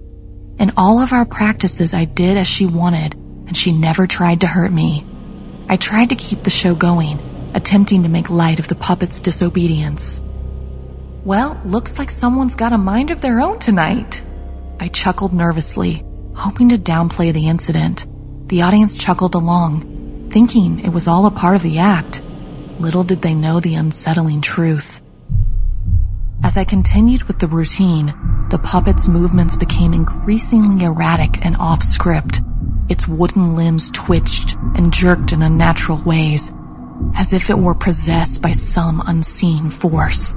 In 0.58 0.72
all 0.76 1.00
of 1.00 1.12
our 1.12 1.26
practices, 1.26 1.92
I 1.92 2.06
did 2.06 2.38
as 2.38 2.46
she 2.46 2.64
wanted, 2.64 3.14
and 3.14 3.54
she 3.56 3.72
never 3.72 4.06
tried 4.06 4.40
to 4.40 4.46
hurt 4.46 4.72
me. 4.72 5.04
I 5.72 5.76
tried 5.76 6.10
to 6.10 6.16
keep 6.16 6.42
the 6.42 6.50
show 6.50 6.74
going, 6.74 7.18
attempting 7.54 8.02
to 8.02 8.10
make 8.10 8.28
light 8.28 8.58
of 8.58 8.68
the 8.68 8.74
puppet's 8.74 9.22
disobedience. 9.22 10.20
Well, 11.24 11.58
looks 11.64 11.98
like 11.98 12.10
someone's 12.10 12.56
got 12.56 12.74
a 12.74 12.76
mind 12.76 13.10
of 13.10 13.22
their 13.22 13.40
own 13.40 13.58
tonight. 13.58 14.22
I 14.78 14.88
chuckled 14.88 15.32
nervously, 15.32 16.04
hoping 16.34 16.68
to 16.68 16.76
downplay 16.76 17.32
the 17.32 17.48
incident. 17.48 18.06
The 18.50 18.60
audience 18.60 18.98
chuckled 18.98 19.34
along, 19.34 20.28
thinking 20.28 20.80
it 20.80 20.90
was 20.90 21.08
all 21.08 21.24
a 21.24 21.30
part 21.30 21.56
of 21.56 21.62
the 21.62 21.78
act. 21.78 22.20
Little 22.78 23.02
did 23.02 23.22
they 23.22 23.34
know 23.34 23.58
the 23.58 23.76
unsettling 23.76 24.42
truth. 24.42 25.00
As 26.44 26.58
I 26.58 26.64
continued 26.64 27.22
with 27.22 27.38
the 27.38 27.48
routine, 27.48 28.12
the 28.50 28.58
puppet's 28.58 29.08
movements 29.08 29.56
became 29.56 29.94
increasingly 29.94 30.84
erratic 30.84 31.42
and 31.46 31.56
off 31.56 31.82
script. 31.82 32.41
Its 32.92 33.08
wooden 33.08 33.56
limbs 33.56 33.88
twitched 33.88 34.52
and 34.74 34.92
jerked 34.92 35.32
in 35.32 35.40
unnatural 35.40 35.96
ways, 36.04 36.52
as 37.14 37.32
if 37.32 37.48
it 37.48 37.58
were 37.58 37.74
possessed 37.74 38.42
by 38.42 38.50
some 38.50 39.02
unseen 39.06 39.70
force. 39.70 40.34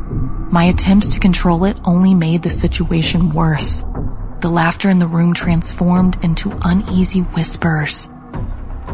My 0.51 0.63
attempts 0.63 1.09
to 1.09 1.19
control 1.19 1.65
it 1.65 1.77
only 1.83 2.13
made 2.13 2.43
the 2.43 2.49
situation 2.49 3.31
worse. 3.31 3.83
The 4.39 4.47
laughter 4.47 4.89
in 4.89 4.99
the 4.99 5.05
room 5.05 5.33
transformed 5.33 6.17
into 6.23 6.57
uneasy 6.63 7.19
whispers. 7.19 8.09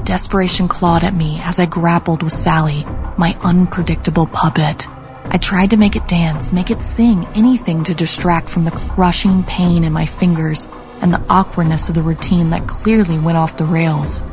Desperation 0.06 0.68
clawed 0.68 1.04
at 1.04 1.14
me 1.14 1.40
as 1.44 1.60
I 1.60 1.68
grappled 1.68 2.24
with 2.24 2.34
Sally, 2.34 2.84
my 3.16 3.38
unpredictable 3.44 4.26
puppet. 4.26 4.88
I 5.26 5.38
tried 5.38 5.70
to 5.70 5.78
make 5.78 5.96
it 5.96 6.08
dance, 6.08 6.52
make 6.52 6.72
it 6.72 6.82
sing, 6.82 7.28
anything 7.36 7.84
to 7.84 7.94
distract 7.94 8.50
from 8.50 8.66
the 8.66 8.72
crushing 8.72 9.44
pain 9.44 9.84
in 9.84 9.94
my 9.94 10.08
fingers 10.08 10.68
and 11.02 11.14
the 11.14 11.24
awkwardness 11.30 11.90
of 11.90 11.96
the 11.96 12.02
routine 12.02 12.52
that 12.52 12.68
clearly 12.68 13.18
went 13.18 13.38
off 13.38 13.58
the 13.58 13.66
rails. 13.66 14.24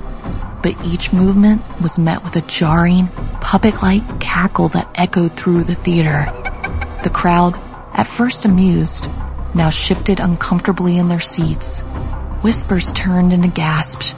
But 0.62 0.76
each 0.84 1.12
movement 1.12 1.62
was 1.80 1.98
met 1.98 2.22
with 2.22 2.36
a 2.36 2.42
jarring, 2.42 3.08
puppet-like 3.40 4.20
cackle 4.20 4.68
that 4.70 4.90
echoed 4.94 5.32
through 5.32 5.64
the 5.64 5.74
theater. 5.74 6.26
The 7.02 7.10
crowd, 7.10 7.54
at 7.94 8.06
first 8.06 8.44
amused, 8.44 9.08
now 9.54 9.70
shifted 9.70 10.20
uncomfortably 10.20 10.98
in 10.98 11.08
their 11.08 11.20
seats. 11.20 11.80
Whispers 12.42 12.92
turned 12.92 13.32
into 13.32 13.48
gasps. 13.48 14.14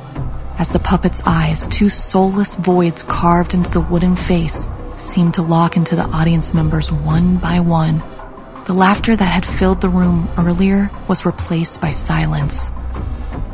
as 0.60 0.68
the 0.68 0.78
puppet's 0.78 1.22
eyes, 1.24 1.66
two 1.68 1.88
soulless 1.88 2.54
voids 2.54 3.02
carved 3.02 3.54
into 3.54 3.70
the 3.70 3.80
wooden 3.80 4.14
face, 4.14 4.68
seemed 4.98 5.32
to 5.32 5.40
lock 5.40 5.74
into 5.74 5.96
the 5.96 6.04
audience 6.04 6.52
members 6.52 6.92
one 6.92 7.38
by 7.38 7.60
one. 7.60 8.02
The 8.70 8.76
laughter 8.76 9.16
that 9.16 9.24
had 9.24 9.44
filled 9.44 9.80
the 9.80 9.88
room 9.88 10.28
earlier 10.38 10.92
was 11.08 11.26
replaced 11.26 11.80
by 11.80 11.90
silence. 11.90 12.70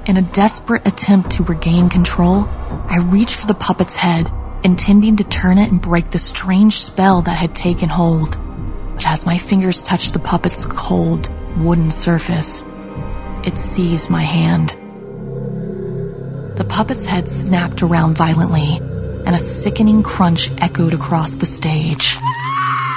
In 0.04 0.18
a 0.18 0.20
desperate 0.20 0.86
attempt 0.86 1.30
to 1.30 1.42
regain 1.42 1.88
control, 1.88 2.46
I 2.90 2.98
reached 2.98 3.36
for 3.36 3.46
the 3.46 3.54
puppet's 3.54 3.96
head, 3.96 4.30
intending 4.62 5.16
to 5.16 5.24
turn 5.24 5.56
it 5.56 5.70
and 5.72 5.80
break 5.80 6.10
the 6.10 6.18
strange 6.18 6.82
spell 6.82 7.22
that 7.22 7.38
had 7.38 7.56
taken 7.56 7.88
hold. 7.88 8.36
But 8.94 9.06
as 9.06 9.24
my 9.24 9.38
fingers 9.38 9.82
touched 9.82 10.12
the 10.12 10.18
puppet's 10.18 10.66
cold, 10.66 11.32
wooden 11.56 11.90
surface, 11.90 12.66
it 13.42 13.56
seized 13.56 14.10
my 14.10 14.22
hand. 14.22 14.76
The 16.58 16.66
puppet's 16.68 17.06
head 17.06 17.30
snapped 17.30 17.82
around 17.82 18.18
violently, 18.18 18.76
and 19.24 19.34
a 19.34 19.38
sickening 19.38 20.02
crunch 20.02 20.50
echoed 20.58 20.92
across 20.92 21.32
the 21.32 21.46
stage. 21.46 22.18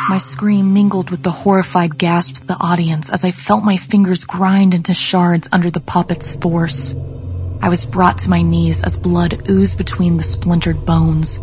My 0.09 0.17
scream 0.17 0.73
mingled 0.73 1.11
with 1.11 1.21
the 1.21 1.29
horrified 1.29 1.99
gasps 1.99 2.41
of 2.41 2.47
the 2.47 2.57
audience 2.59 3.11
as 3.11 3.23
I 3.23 3.29
felt 3.29 3.63
my 3.63 3.77
fingers 3.77 4.25
grind 4.25 4.73
into 4.73 4.95
shards 4.95 5.47
under 5.51 5.69
the 5.69 5.79
puppet's 5.79 6.33
force. 6.33 6.95
I 7.61 7.69
was 7.69 7.85
brought 7.85 8.17
to 8.19 8.29
my 8.31 8.41
knees 8.41 8.81
as 8.83 8.97
blood 8.97 9.47
oozed 9.47 9.77
between 9.77 10.17
the 10.17 10.23
splintered 10.23 10.83
bones. 10.83 11.37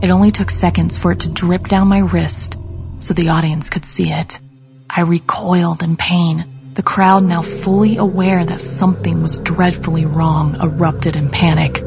It 0.00 0.08
only 0.08 0.32
took 0.32 0.48
seconds 0.48 0.96
for 0.96 1.12
it 1.12 1.20
to 1.20 1.28
drip 1.28 1.66
down 1.66 1.88
my 1.88 1.98
wrist 1.98 2.56
so 2.98 3.12
the 3.12 3.28
audience 3.28 3.68
could 3.68 3.84
see 3.84 4.10
it. 4.10 4.40
I 4.88 5.02
recoiled 5.02 5.82
in 5.82 5.98
pain 5.98 6.46
the 6.76 6.82
crowd, 6.82 7.24
now 7.24 7.42
fully 7.42 7.98
aware 7.98 8.42
that 8.42 8.60
something 8.60 9.20
was 9.20 9.38
dreadfully 9.40 10.06
wrong, 10.06 10.56
erupted 10.62 11.14
in 11.14 11.28
panic. 11.28 11.82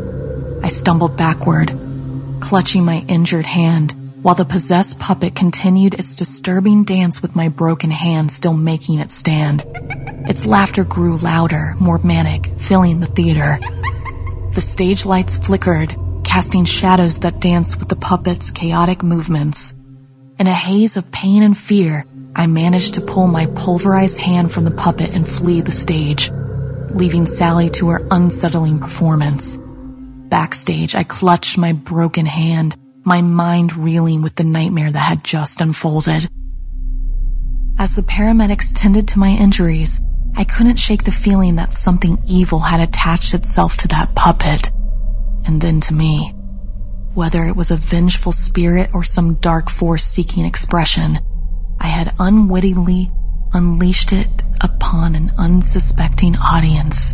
I 0.64 0.68
stumbled 0.68 1.18
backward, 1.18 1.76
clutching 2.42 2.86
my 2.86 3.00
injured 3.08 3.48
hand, 3.48 3.96
while 4.22 4.36
the 4.36 4.46
possessed 4.46 5.00
puppet 5.00 5.36
continued 5.36 5.96
its 5.96 6.16
disturbing 6.16 6.84
dance 6.84 7.22
with 7.22 7.36
my 7.36 7.50
broken 7.50 7.92
hand 7.92 8.32
still 8.32 8.54
making 8.54 9.00
it 9.00 9.12
stand. 9.12 9.64
Its 10.28 10.46
laughter 10.46 10.84
grew 10.84 11.18
louder, 11.18 11.76
more 11.80 11.98
manic, 12.00 12.52
filling 12.58 13.00
the 13.00 13.08
theater. 13.08 13.60
The 14.54 14.62
stage 14.62 15.06
lights 15.06 15.38
flickered, 15.38 15.96
casting 16.24 16.66
shadows 16.66 17.20
that 17.20 17.40
danced 17.40 17.80
with 17.80 17.90
the 17.90 17.96
puppet's 17.96 18.52
chaotic 18.52 19.02
movements. 19.02 19.74
In 20.38 20.48
a 20.48 20.54
haze 20.54 20.98
of 20.98 21.12
pain 21.12 21.44
and 21.44 21.58
fear, 21.58 22.06
I 22.36 22.48
managed 22.48 22.94
to 22.94 23.02
pull 23.02 23.28
my 23.28 23.48
pulverized 23.48 24.20
hand 24.20 24.52
from 24.52 24.66
the 24.66 24.72
puppet 24.72 25.14
and 25.14 25.28
flee 25.28 25.62
the 25.62 25.72
stage, 25.72 26.32
leaving 26.94 27.26
Sally 27.26 27.70
to 27.72 27.90
her 27.90 28.08
unsettling 28.12 28.80
performance. 28.80 29.58
Backstage, 30.30 30.96
I 30.96 31.04
clutched 31.04 31.58
my 31.58 31.74
broken 31.74 32.26
hand, 32.26 32.78
my 33.04 33.22
mind 33.22 33.76
reeling 33.76 34.22
with 34.22 34.36
the 34.36 34.44
nightmare 34.44 34.92
that 34.92 35.00
had 35.00 35.24
just 35.24 35.62
unfolded. 35.62 36.30
As 37.78 37.96
the 37.96 38.04
paramedics 38.04 38.72
tended 38.74 39.08
to 39.10 39.20
my 39.20 39.30
injuries, 39.30 40.00
I 40.36 40.44
couldn't 40.44 40.78
shake 40.78 41.04
the 41.04 41.12
feeling 41.12 41.56
that 41.56 41.74
something 41.74 42.22
evil 42.28 42.60
had 42.60 42.80
attached 42.80 43.34
itself 43.34 43.78
to 43.78 43.88
that 43.90 44.14
puppet, 44.16 44.70
and 45.46 45.60
then 45.62 45.82
to 45.82 45.94
me. 45.94 46.34
Whether 47.14 47.44
it 47.44 47.56
was 47.56 47.72
a 47.72 47.76
vengeful 47.76 48.32
spirit 48.32 48.92
or 48.94 49.04
some 49.04 49.36
dark 49.36 49.70
force 49.70 50.06
seeking 50.06 50.46
expression, 50.46 51.20
I 51.80 51.88
had 51.88 52.16
unwittingly 52.20 53.12
unleashed 53.54 54.14
it 54.14 54.30
upon 54.62 55.16
an 55.16 55.32
unsuspecting 55.38 56.38
audience. 56.38 57.14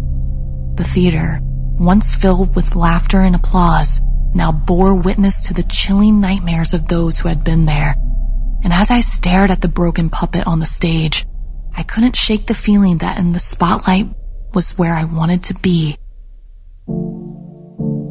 The 0.76 0.84
theater, 0.84 1.40
once 1.80 2.14
filled 2.14 2.56
with 2.56 2.76
laughter 2.76 3.22
and 3.22 3.36
applause, 3.36 4.02
now 4.34 4.52
bore 4.52 4.96
witness 4.96 5.48
to 5.48 5.54
the 5.54 5.64
chilling 5.64 6.20
nightmares 6.20 6.74
of 6.74 6.88
those 6.88 7.20
who 7.20 7.28
had 7.28 7.44
been 7.44 7.66
there. 7.66 7.96
And 8.64 8.74
as 8.74 8.92
I 8.92 9.00
stared 9.00 9.52
at 9.52 9.62
the 9.62 9.68
broken 9.68 10.10
puppet 10.10 10.48
on 10.48 10.60
the 10.60 10.66
stage, 10.66 11.26
I 11.76 11.84
couldn't 11.84 12.16
shake 12.16 12.48
the 12.48 12.54
feeling 12.54 13.00
that 13.00 13.18
in 13.18 13.34
the 13.34 13.40
spotlight 13.40 14.08
was 14.54 14.78
where 14.78 14.94
I 14.94 15.04
wanted 15.04 15.44
to 15.44 15.54
be. 15.54 15.98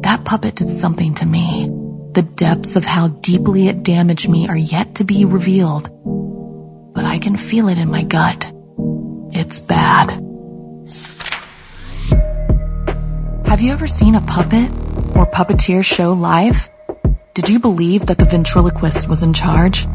That 0.01 0.23
puppet 0.23 0.55
did 0.55 0.79
something 0.79 1.13
to 1.15 1.25
me. 1.25 1.67
The 2.13 2.23
depths 2.23 2.75
of 2.75 2.85
how 2.85 3.09
deeply 3.09 3.67
it 3.67 3.83
damaged 3.83 4.29
me 4.29 4.47
are 4.47 4.57
yet 4.57 4.95
to 4.95 5.03
be 5.03 5.25
revealed 5.25 5.89
but 6.97 7.05
I 7.05 7.19
can 7.19 7.37
feel 7.37 7.69
it 7.69 7.77
in 7.77 7.91
my 7.91 8.01
gut. 8.01 8.51
It's 9.29 9.59
bad. 9.59 10.09
Have 13.45 13.61
you 13.61 13.71
ever 13.71 13.85
seen 13.85 14.15
a 14.15 14.21
puppet 14.21 14.71
or 15.15 15.25
puppeteer 15.25 15.83
show 15.83 16.13
live? 16.13 16.69
Did 17.33 17.49
you 17.49 17.59
believe 17.59 18.07
that 18.07 18.17
the 18.17 18.25
ventriloquist 18.25 19.07
was 19.07 19.23
in 19.23 19.33
charge? 19.33 19.85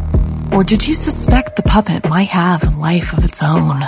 Or 0.53 0.62
did 0.62 0.87
you 0.87 0.94
suspect 0.94 1.57
the 1.57 1.62
puppet 1.62 2.09
might 2.09 2.29
have 2.29 2.62
a 2.62 2.70
life 2.79 3.12
of 3.12 3.25
its 3.25 3.42
own? 3.42 3.83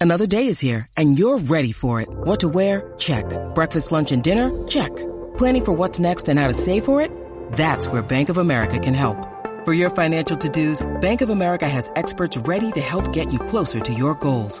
Another 0.00 0.26
day 0.26 0.48
is 0.48 0.58
here 0.58 0.86
and 0.96 1.16
you're 1.18 1.38
ready 1.38 1.72
for 1.72 2.00
it. 2.00 2.08
What 2.10 2.40
to 2.40 2.48
wear? 2.48 2.92
Check. 2.98 3.24
Breakfast, 3.54 3.92
lunch, 3.92 4.10
and 4.10 4.22
dinner? 4.22 4.50
Check. 4.66 4.90
Planning 5.38 5.64
for 5.64 5.72
what's 5.72 6.00
next 6.00 6.28
and 6.28 6.40
how 6.40 6.48
to 6.48 6.54
save 6.54 6.84
for 6.84 7.00
it? 7.00 7.10
That's 7.52 7.86
where 7.86 8.02
Bank 8.02 8.28
of 8.28 8.36
America 8.36 8.80
can 8.80 8.94
help. 8.94 9.16
For 9.64 9.72
your 9.72 9.90
financial 9.90 10.36
to-dos, 10.36 10.82
Bank 11.00 11.20
of 11.20 11.30
America 11.30 11.68
has 11.68 11.88
experts 11.94 12.36
ready 12.36 12.72
to 12.72 12.80
help 12.80 13.12
get 13.12 13.32
you 13.32 13.38
closer 13.38 13.78
to 13.78 13.94
your 13.94 14.16
goals. 14.16 14.60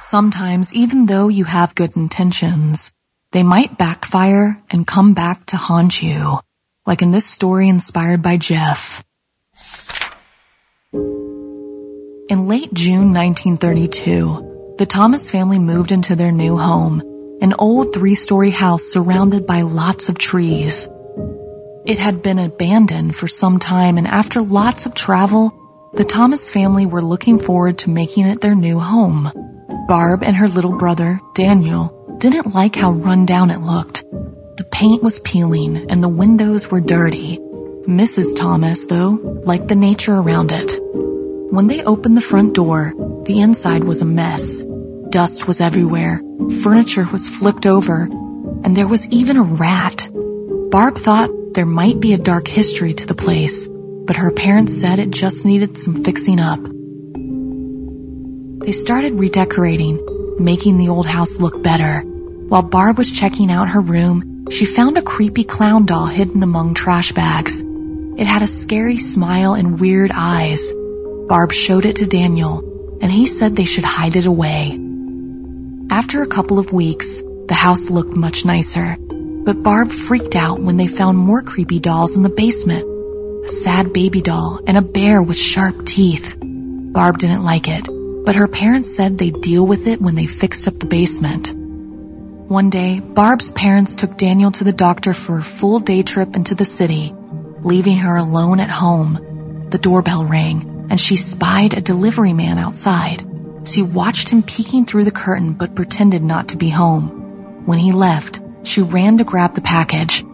Sometimes, 0.00 0.74
even 0.74 1.06
though 1.06 1.28
you 1.28 1.44
have 1.44 1.74
good 1.74 1.96
intentions, 1.96 2.92
they 3.32 3.42
might 3.42 3.78
backfire 3.78 4.60
and 4.70 4.86
come 4.86 5.14
back 5.14 5.46
to 5.46 5.56
haunt 5.56 6.02
you, 6.02 6.40
like 6.86 7.02
in 7.02 7.12
this 7.12 7.26
story 7.26 7.68
inspired 7.68 8.22
by 8.22 8.36
Jeff. 8.36 9.04
In 10.92 12.48
late 12.48 12.72
June 12.74 13.12
1932, 13.12 14.74
the 14.78 14.86
Thomas 14.86 15.30
family 15.30 15.58
moved 15.58 15.92
into 15.92 16.16
their 16.16 16.32
new 16.32 16.56
home, 16.56 17.02
an 17.40 17.54
old 17.58 17.92
three-story 17.92 18.50
house 18.50 18.82
surrounded 18.82 19.46
by 19.46 19.60
lots 19.62 20.08
of 20.08 20.18
trees. 20.18 20.88
It 21.86 21.98
had 21.98 22.22
been 22.22 22.38
abandoned 22.38 23.14
for 23.14 23.28
some 23.28 23.58
time 23.58 23.98
and 23.98 24.06
after 24.06 24.40
lots 24.40 24.86
of 24.86 24.94
travel, 24.94 25.59
the 25.92 26.04
Thomas 26.04 26.48
family 26.48 26.86
were 26.86 27.02
looking 27.02 27.38
forward 27.38 27.78
to 27.78 27.90
making 27.90 28.26
it 28.26 28.40
their 28.40 28.54
new 28.54 28.78
home. 28.78 29.30
Barb 29.88 30.22
and 30.22 30.36
her 30.36 30.46
little 30.46 30.76
brother, 30.76 31.20
Daniel, 31.34 32.16
didn't 32.18 32.54
like 32.54 32.76
how 32.76 32.92
run 32.92 33.26
down 33.26 33.50
it 33.50 33.60
looked. 33.60 34.04
The 34.56 34.68
paint 34.70 35.02
was 35.02 35.18
peeling 35.20 35.90
and 35.90 36.02
the 36.02 36.08
windows 36.08 36.70
were 36.70 36.80
dirty. 36.80 37.38
Mrs. 37.88 38.36
Thomas, 38.36 38.84
though, 38.84 39.42
liked 39.44 39.68
the 39.68 39.74
nature 39.74 40.14
around 40.14 40.52
it. 40.52 40.78
When 41.50 41.66
they 41.66 41.82
opened 41.82 42.16
the 42.16 42.20
front 42.20 42.54
door, 42.54 42.94
the 43.24 43.40
inside 43.40 43.82
was 43.82 44.00
a 44.00 44.04
mess. 44.04 44.62
Dust 45.08 45.48
was 45.48 45.60
everywhere, 45.60 46.22
furniture 46.62 47.06
was 47.10 47.28
flipped 47.28 47.66
over, 47.66 48.04
and 48.62 48.76
there 48.76 48.86
was 48.86 49.08
even 49.08 49.36
a 49.36 49.42
rat. 49.42 50.08
Barb 50.70 50.98
thought 50.98 51.30
there 51.54 51.66
might 51.66 51.98
be 51.98 52.12
a 52.12 52.18
dark 52.18 52.46
history 52.46 52.94
to 52.94 53.06
the 53.06 53.14
place, 53.14 53.66
but 54.10 54.16
her 54.16 54.32
parents 54.32 54.76
said 54.80 54.98
it 54.98 55.12
just 55.12 55.46
needed 55.46 55.78
some 55.78 56.02
fixing 56.02 56.40
up. 56.40 56.58
They 58.64 58.72
started 58.72 59.20
redecorating, 59.20 60.04
making 60.36 60.78
the 60.78 60.88
old 60.88 61.06
house 61.06 61.38
look 61.38 61.62
better. 61.62 62.00
While 62.00 62.62
Barb 62.62 62.98
was 62.98 63.12
checking 63.12 63.52
out 63.52 63.68
her 63.68 63.80
room, 63.80 64.46
she 64.50 64.64
found 64.64 64.98
a 64.98 65.02
creepy 65.02 65.44
clown 65.44 65.86
doll 65.86 66.06
hidden 66.06 66.42
among 66.42 66.74
trash 66.74 67.12
bags. 67.12 67.62
It 68.18 68.26
had 68.26 68.42
a 68.42 68.48
scary 68.48 68.96
smile 68.96 69.54
and 69.54 69.78
weird 69.78 70.10
eyes. 70.12 70.72
Barb 71.28 71.52
showed 71.52 71.86
it 71.86 71.94
to 71.98 72.06
Daniel, 72.06 72.98
and 73.00 73.12
he 73.12 73.26
said 73.26 73.54
they 73.54 73.64
should 73.64 73.84
hide 73.84 74.16
it 74.16 74.26
away. 74.26 74.76
After 75.88 76.20
a 76.20 76.26
couple 76.26 76.58
of 76.58 76.72
weeks, 76.72 77.22
the 77.46 77.54
house 77.54 77.90
looked 77.90 78.16
much 78.16 78.44
nicer, 78.44 78.96
but 79.44 79.62
Barb 79.62 79.92
freaked 79.92 80.34
out 80.34 80.58
when 80.58 80.78
they 80.78 80.88
found 80.88 81.16
more 81.16 81.42
creepy 81.42 81.78
dolls 81.78 82.16
in 82.16 82.24
the 82.24 82.28
basement. 82.28 82.90
A 83.44 83.48
sad 83.48 83.92
baby 83.92 84.20
doll 84.20 84.60
and 84.66 84.76
a 84.76 84.82
bear 84.82 85.22
with 85.22 85.36
sharp 85.36 85.86
teeth. 85.86 86.36
Barb 86.40 87.18
didn't 87.18 87.44
like 87.44 87.68
it, 87.68 87.88
but 88.24 88.36
her 88.36 88.48
parents 88.48 88.94
said 88.94 89.16
they'd 89.16 89.40
deal 89.40 89.66
with 89.66 89.86
it 89.86 90.00
when 90.00 90.14
they 90.14 90.26
fixed 90.26 90.68
up 90.68 90.78
the 90.78 90.86
basement. 90.86 91.54
One 91.54 92.68
day, 92.68 93.00
Barb's 93.00 93.50
parents 93.52 93.96
took 93.96 94.16
Daniel 94.18 94.50
to 94.52 94.64
the 94.64 94.72
doctor 94.72 95.14
for 95.14 95.38
a 95.38 95.42
full 95.42 95.80
day 95.80 96.02
trip 96.02 96.36
into 96.36 96.54
the 96.54 96.64
city, 96.64 97.14
leaving 97.62 97.96
her 97.98 98.16
alone 98.16 98.60
at 98.60 98.70
home. 98.70 99.68
The 99.70 99.78
doorbell 99.78 100.24
rang, 100.24 100.88
and 100.90 101.00
she 101.00 101.16
spied 101.16 101.74
a 101.74 101.80
delivery 101.80 102.32
man 102.32 102.58
outside. 102.58 103.24
She 103.64 103.82
watched 103.82 104.28
him 104.28 104.42
peeking 104.42 104.84
through 104.84 105.04
the 105.04 105.10
curtain 105.10 105.52
but 105.52 105.76
pretended 105.76 106.22
not 106.22 106.48
to 106.48 106.56
be 106.56 106.70
home. 106.70 107.64
When 107.66 107.78
he 107.78 107.92
left, 107.92 108.40
she 108.64 108.82
ran 108.82 109.18
to 109.18 109.24
grab 109.24 109.54
the 109.54 109.60
package. 109.60 110.24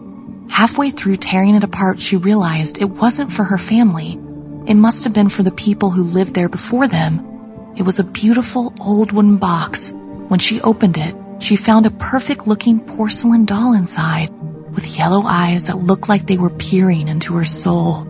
Halfway 0.49 0.89
through 0.89 1.17
tearing 1.17 1.55
it 1.55 1.63
apart, 1.63 1.99
she 1.99 2.17
realized 2.17 2.81
it 2.81 2.89
wasn't 2.89 3.31
for 3.31 3.43
her 3.43 3.57
family. 3.57 4.19
It 4.65 4.75
must 4.75 5.03
have 5.03 5.13
been 5.13 5.29
for 5.29 5.43
the 5.43 5.51
people 5.51 5.91
who 5.91 6.03
lived 6.03 6.33
there 6.33 6.49
before 6.49 6.87
them. 6.87 7.73
It 7.75 7.83
was 7.83 7.99
a 7.99 8.03
beautiful 8.03 8.73
old 8.79 9.11
wooden 9.11 9.37
box. 9.37 9.93
When 10.27 10.39
she 10.39 10.61
opened 10.61 10.97
it, 10.97 11.15
she 11.39 11.55
found 11.55 11.85
a 11.85 11.91
perfect 11.91 12.47
looking 12.47 12.79
porcelain 12.79 13.45
doll 13.45 13.73
inside 13.73 14.29
with 14.73 14.97
yellow 14.97 15.23
eyes 15.25 15.65
that 15.65 15.77
looked 15.77 16.09
like 16.09 16.25
they 16.25 16.37
were 16.37 16.49
peering 16.49 17.07
into 17.07 17.35
her 17.35 17.45
soul. 17.45 18.03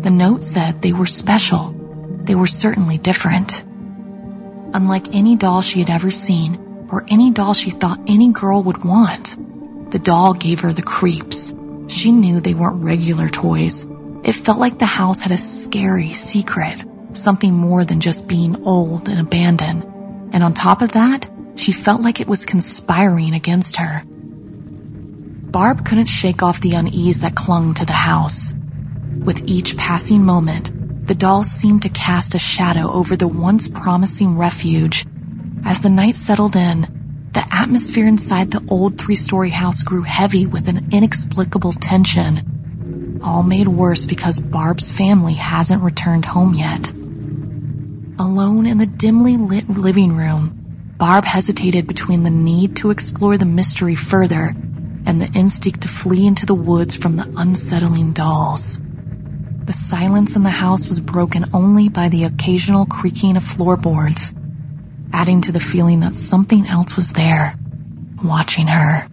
The 0.00 0.10
note 0.10 0.44
said 0.44 0.80
they 0.82 0.92
were 0.92 1.06
special. 1.06 1.74
They 2.24 2.34
were 2.34 2.46
certainly 2.46 2.98
different. 2.98 3.62
Unlike 4.74 5.14
any 5.14 5.36
doll 5.36 5.62
she 5.62 5.80
had 5.80 5.90
ever 5.90 6.10
seen, 6.10 6.86
or 6.90 7.04
any 7.08 7.30
doll 7.30 7.54
she 7.54 7.70
thought 7.70 8.00
any 8.06 8.32
girl 8.32 8.62
would 8.62 8.84
want, 8.84 9.36
the 9.90 9.98
doll 9.98 10.34
gave 10.34 10.60
her 10.60 10.72
the 10.72 10.82
creeps. 10.82 11.51
She 11.92 12.10
knew 12.10 12.40
they 12.40 12.54
weren't 12.54 12.82
regular 12.82 13.28
toys. 13.28 13.86
It 14.24 14.32
felt 14.32 14.58
like 14.58 14.78
the 14.78 14.86
house 14.86 15.20
had 15.20 15.30
a 15.30 15.36
scary 15.36 16.14
secret, 16.14 16.82
something 17.12 17.52
more 17.52 17.84
than 17.84 18.00
just 18.00 18.26
being 18.26 18.64
old 18.64 19.10
and 19.10 19.20
abandoned. 19.20 19.84
And 20.32 20.42
on 20.42 20.54
top 20.54 20.80
of 20.80 20.92
that, 20.92 21.30
she 21.54 21.72
felt 21.72 22.00
like 22.00 22.18
it 22.18 22.26
was 22.26 22.46
conspiring 22.46 23.34
against 23.34 23.76
her. 23.76 24.04
Barb 24.06 25.84
couldn't 25.84 26.06
shake 26.06 26.42
off 26.42 26.62
the 26.62 26.72
unease 26.72 27.18
that 27.18 27.34
clung 27.34 27.74
to 27.74 27.84
the 27.84 27.92
house. 27.92 28.54
With 29.18 29.46
each 29.46 29.76
passing 29.76 30.24
moment, 30.24 31.06
the 31.06 31.14
dolls 31.14 31.50
seemed 31.50 31.82
to 31.82 31.90
cast 31.90 32.34
a 32.34 32.38
shadow 32.38 32.90
over 32.90 33.16
the 33.16 33.28
once 33.28 33.68
promising 33.68 34.38
refuge. 34.38 35.04
As 35.66 35.82
the 35.82 35.90
night 35.90 36.16
settled 36.16 36.56
in, 36.56 37.01
the 37.32 37.46
atmosphere 37.50 38.06
inside 38.06 38.50
the 38.50 38.64
old 38.68 38.98
three-story 38.98 39.50
house 39.50 39.82
grew 39.82 40.02
heavy 40.02 40.46
with 40.46 40.68
an 40.68 40.88
inexplicable 40.92 41.72
tension. 41.72 43.20
All 43.24 43.42
made 43.42 43.68
worse 43.68 44.04
because 44.04 44.40
Barb's 44.40 44.92
family 44.92 45.34
hasn't 45.34 45.82
returned 45.82 46.26
home 46.26 46.54
yet. 46.54 46.90
Alone 48.18 48.66
in 48.66 48.78
the 48.78 48.86
dimly 48.86 49.36
lit 49.36 49.68
living 49.70 50.16
room, 50.16 50.94
Barb 50.98 51.24
hesitated 51.24 51.86
between 51.86 52.22
the 52.22 52.30
need 52.30 52.76
to 52.76 52.90
explore 52.90 53.38
the 53.38 53.46
mystery 53.46 53.94
further 53.94 54.54
and 55.06 55.20
the 55.20 55.32
instinct 55.34 55.80
to 55.82 55.88
flee 55.88 56.26
into 56.26 56.46
the 56.46 56.54
woods 56.54 56.94
from 56.96 57.16
the 57.16 57.32
unsettling 57.36 58.12
dolls. 58.12 58.78
The 59.64 59.72
silence 59.72 60.36
in 60.36 60.42
the 60.42 60.50
house 60.50 60.86
was 60.86 61.00
broken 61.00 61.46
only 61.54 61.88
by 61.88 62.08
the 62.08 62.24
occasional 62.24 62.84
creaking 62.84 63.36
of 63.36 63.44
floorboards, 63.44 64.34
adding 65.12 65.40
to 65.42 65.52
the 65.52 65.60
feeling 65.60 66.00
that 66.00 66.16
something 66.16 66.66
else 66.66 66.96
was 66.96 67.12
there, 67.12 67.56
watching 68.22 68.66
her. 68.66 69.06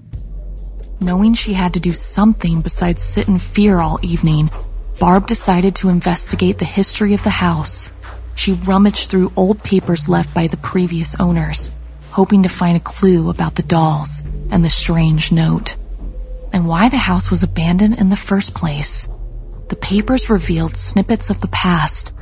Knowing 1.02 1.34
she 1.34 1.54
had 1.54 1.74
to 1.74 1.80
do 1.80 1.94
something 1.94 2.62
besides 2.62 3.02
sit 3.02 3.28
in 3.28 3.40
fear 3.40 3.80
all 3.80 4.00
evening, 4.02 4.50
Barb 5.00 5.28
decided 5.28 5.76
to 5.76 5.90
investigate 5.90 6.58
the 6.58 6.66
history 6.66 7.14
of 7.14 7.24
the 7.24 7.30
house. 7.30 7.90
She 8.36 8.54
rummaged 8.54 9.10
through 9.10 9.32
old 9.36 9.64
papers 9.64 10.10
left 10.10 10.34
by 10.34 10.48
the 10.48 10.58
previous 10.58 11.20
owners, 11.20 11.72
hoping 12.12 12.44
to 12.44 12.50
find 12.50 12.76
a 12.76 12.82
clue 12.82 13.30
about 13.30 13.56
the 13.56 13.64
dolls 13.64 14.22
and 14.52 14.64
the 14.64 14.70
strange 14.70 15.32
note, 15.32 15.78
and 16.52 16.68
why 16.68 16.90
the 16.90 16.98
house 16.98 17.30
was 17.30 17.44
abandoned 17.44 18.00
in 18.00 18.10
the 18.10 18.18
first 18.18 18.54
place. 18.54 19.08
The 19.70 19.76
papers 19.76 20.30
revealed 20.30 20.76
snippets 20.76 21.30
of 21.30 21.40
the 21.42 21.48
past, 21.48 22.14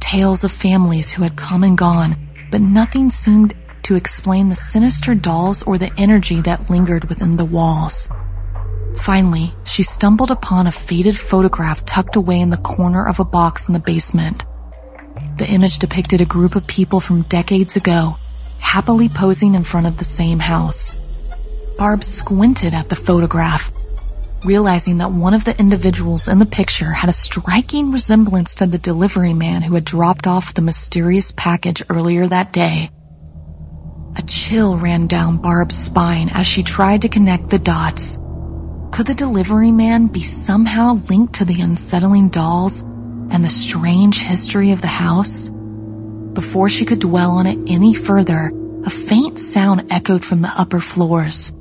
tales 0.00 0.44
of 0.44 0.52
families 0.52 1.10
who 1.10 1.24
had 1.24 1.36
come 1.36 1.64
and 1.64 1.76
gone, 1.76 2.16
but 2.50 2.60
nothing 2.60 3.10
seemed 3.10 3.54
to 3.82 3.96
explain 3.96 4.48
the 4.48 4.56
sinister 4.56 5.14
dolls 5.14 5.62
or 5.62 5.78
the 5.78 5.92
energy 5.96 6.40
that 6.42 6.68
lingered 6.68 7.08
within 7.08 7.36
the 7.36 7.44
walls. 7.44 8.08
Finally, 8.98 9.54
she 9.64 9.82
stumbled 9.82 10.30
upon 10.30 10.66
a 10.66 10.72
faded 10.72 11.16
photograph 11.16 11.84
tucked 11.84 12.16
away 12.16 12.40
in 12.40 12.50
the 12.50 12.56
corner 12.56 13.06
of 13.06 13.20
a 13.20 13.24
box 13.24 13.68
in 13.68 13.72
the 13.72 13.80
basement. 13.80 14.44
The 15.36 15.46
image 15.46 15.78
depicted 15.78 16.20
a 16.20 16.26
group 16.26 16.56
of 16.56 16.66
people 16.66 17.00
from 17.00 17.22
decades 17.22 17.76
ago, 17.76 18.16
happily 18.58 19.08
posing 19.08 19.54
in 19.54 19.62
front 19.62 19.86
of 19.86 19.98
the 19.98 20.04
same 20.04 20.40
house. 20.40 20.94
Barb 21.78 22.02
squinted 22.02 22.74
at 22.74 22.88
the 22.88 22.96
photograph, 22.96 23.70
realizing 24.48 24.96
that 24.98 25.12
one 25.12 25.34
of 25.34 25.44
the 25.44 25.56
individuals 25.60 26.26
in 26.26 26.38
the 26.38 26.46
picture 26.46 26.90
had 26.90 27.10
a 27.10 27.12
striking 27.12 27.92
resemblance 27.92 28.54
to 28.54 28.66
the 28.66 28.78
delivery 28.78 29.34
man 29.34 29.60
who 29.60 29.74
had 29.74 29.84
dropped 29.84 30.26
off 30.26 30.54
the 30.54 30.62
mysterious 30.62 31.30
package 31.32 31.82
earlier 31.90 32.26
that 32.26 32.50
day. 32.50 32.88
A 34.16 34.22
chill 34.22 34.78
ran 34.78 35.06
down 35.06 35.36
Barb's 35.36 35.76
spine 35.76 36.30
as 36.32 36.46
she 36.46 36.62
tried 36.62 37.02
to 37.02 37.10
connect 37.10 37.50
the 37.50 37.58
dots. 37.58 38.18
Could 38.90 39.06
the 39.06 39.14
delivery 39.14 39.70
man 39.70 40.06
be 40.06 40.22
somehow 40.22 40.94
linked 41.10 41.34
to 41.34 41.44
the 41.44 41.60
unsettling 41.60 42.30
dolls 42.30 42.80
and 42.80 43.44
the 43.44 43.50
strange 43.50 44.22
history 44.22 44.72
of 44.72 44.80
the 44.80 44.86
house? 44.86 45.50
Before 46.32 46.70
she 46.70 46.86
could 46.86 47.00
dwell 47.00 47.32
on 47.32 47.46
it 47.46 47.58
any 47.66 47.92
further, 47.92 48.50
a 48.86 48.90
faint 48.90 49.38
sound 49.38 49.88
echoed 49.90 50.24
from 50.24 50.40
the 50.40 50.54
upper 50.56 50.80
floors. 50.80 51.52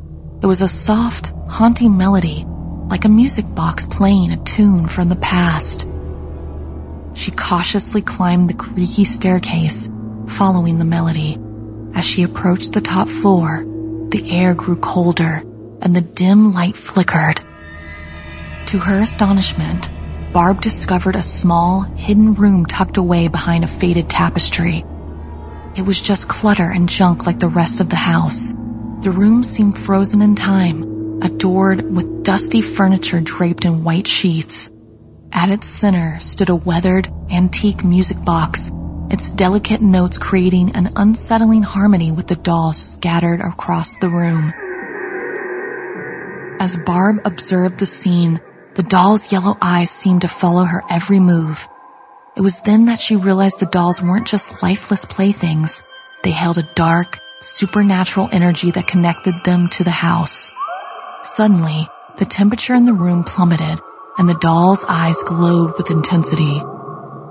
It 0.41 0.45
was 0.45 0.61
a 0.61 0.69
soft, 0.69 1.33
haunting 1.49 1.97
melody, 1.97 2.45
like 2.89 3.05
a 3.05 3.09
music 3.09 3.45
box 3.53 3.85
playing 3.85 4.31
a 4.31 4.37
tune 4.43 4.87
from 4.87 5.09
the 5.09 5.15
past. 5.17 5.87
She 7.13 7.31
cautiously 7.31 8.01
climbed 8.01 8.49
the 8.49 8.53
creaky 8.53 9.03
staircase, 9.03 9.89
following 10.27 10.77
the 10.77 10.85
melody. 10.85 11.37
As 11.95 12.05
she 12.05 12.23
approached 12.23 12.73
the 12.73 12.81
top 12.81 13.09
floor, 13.09 13.65
the 14.09 14.31
air 14.31 14.53
grew 14.53 14.77
colder 14.77 15.43
and 15.81 15.95
the 15.95 16.01
dim 16.01 16.53
light 16.53 16.77
flickered. 16.77 17.41
To 18.67 18.79
her 18.79 19.01
astonishment, 19.01 19.89
Barb 20.31 20.61
discovered 20.61 21.15
a 21.15 21.21
small, 21.21 21.81
hidden 21.81 22.35
room 22.35 22.65
tucked 22.65 22.97
away 22.97 23.27
behind 23.27 23.63
a 23.63 23.67
faded 23.67 24.09
tapestry. 24.09 24.85
It 25.75 25.81
was 25.81 25.99
just 25.99 26.27
clutter 26.27 26.69
and 26.69 26.87
junk 26.87 27.25
like 27.25 27.39
the 27.39 27.47
rest 27.49 27.81
of 27.81 27.89
the 27.89 27.95
house. 27.95 28.53
The 29.01 29.11
room 29.11 29.43
seemed 29.43 29.77
frozen 29.77 30.21
in 30.21 30.35
time, 30.35 30.96
adored 31.21 31.93
with 31.93 32.23
dusty 32.23 32.61
furniture 32.61 33.19
draped 33.21 33.65
in 33.65 33.83
white 33.83 34.07
sheets. 34.07 34.69
At 35.31 35.49
its 35.49 35.67
center 35.67 36.19
stood 36.19 36.49
a 36.49 36.55
weathered, 36.55 37.11
antique 37.29 37.83
music 37.83 38.23
box, 38.23 38.71
its 39.09 39.31
delicate 39.31 39.81
notes 39.81 40.17
creating 40.17 40.75
an 40.75 40.91
unsettling 40.95 41.63
harmony 41.63 42.11
with 42.11 42.27
the 42.27 42.35
dolls 42.35 42.77
scattered 42.77 43.41
across 43.41 43.95
the 43.97 44.09
room. 44.09 44.53
As 46.59 46.75
Barb 46.75 47.21
observed 47.25 47.79
the 47.79 47.85
scene, 47.85 48.41
the 48.75 48.83
doll's 48.83 49.31
yellow 49.31 49.57
eyes 49.61 49.91
seemed 49.91 50.21
to 50.21 50.27
follow 50.27 50.63
her 50.63 50.83
every 50.89 51.19
move. 51.19 51.67
It 52.35 52.41
was 52.41 52.59
then 52.61 52.85
that 52.85 52.99
she 52.99 53.15
realized 53.15 53.59
the 53.59 53.65
dolls 53.65 54.01
weren't 54.01 54.27
just 54.27 54.61
lifeless 54.61 55.05
playthings. 55.05 55.81
They 56.23 56.31
held 56.31 56.57
a 56.57 56.69
dark, 56.75 57.19
supernatural 57.41 58.29
energy 58.31 58.71
that 58.71 58.87
connected 58.87 59.35
them 59.43 59.69
to 59.69 59.83
the 59.83 59.91
house. 59.91 60.51
Suddenly, 61.35 61.87
the 62.17 62.25
temperature 62.25 62.73
in 62.73 62.85
the 62.85 62.93
room 62.93 63.23
plummeted 63.23 63.79
and 64.17 64.27
the 64.27 64.39
doll's 64.41 64.85
eyes 64.87 65.21
glowed 65.23 65.77
with 65.77 65.91
intensity. 65.91 66.59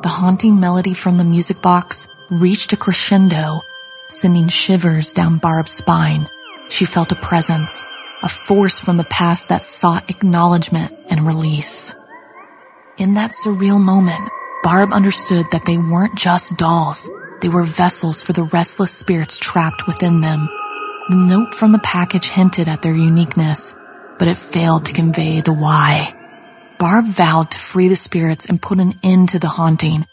The 0.03 0.09
haunting 0.09 0.61
melody 0.61 0.95
from 0.95 1.17
the 1.17 1.25
music 1.25 1.61
box 1.63 2.07
reached 2.31 2.73
a 2.73 2.77
crescendo, 2.77 3.63
sending 4.11 4.49
shivers 4.49 5.13
down 5.13 5.39
Barb's 5.39 5.73
spine. 5.73 6.29
She 6.69 6.85
felt 6.85 7.11
a 7.11 7.17
presence, 7.17 7.83
a 8.23 8.29
force 8.29 8.79
from 8.79 8.97
the 8.97 9.05
past 9.05 9.49
that 9.49 9.65
sought 9.65 10.09
acknowledgement 10.11 10.93
and 11.09 11.27
release. 11.27 11.97
In 12.99 13.15
that 13.15 13.33
surreal 13.33 13.81
moment, 13.81 14.29
Barb 14.63 14.93
understood 14.93 15.47
that 15.51 15.65
they 15.65 15.79
weren't 15.79 16.17
just 16.17 16.59
dolls. 16.59 17.09
They 17.41 17.49
were 17.49 17.65
vessels 17.65 18.23
for 18.23 18.35
the 18.35 18.45
restless 18.45 18.93
spirits 18.93 19.39
trapped 19.39 19.87
within 19.87 20.21
them. 20.21 20.49
The 21.09 21.17
note 21.17 21.55
from 21.55 21.73
the 21.73 21.81
package 21.81 22.29
hinted 22.29 22.69
at 22.69 22.83
their 22.83 22.95
uniqueness, 22.95 23.75
but 24.19 24.29
it 24.29 24.37
failed 24.37 24.87
to 24.87 24.93
convey 24.93 25.41
the 25.41 25.53
why. 25.53 26.15
Barb 26.79 27.07
vowed 27.07 27.51
to 27.51 27.59
free 27.59 27.89
the 27.89 27.97
spirits 27.97 28.47
and 28.47 28.61
put 28.61 28.81
an 28.81 28.99
end 29.03 29.31
to 29.31 29.39
the 29.39 29.49
haunting. 29.49 30.07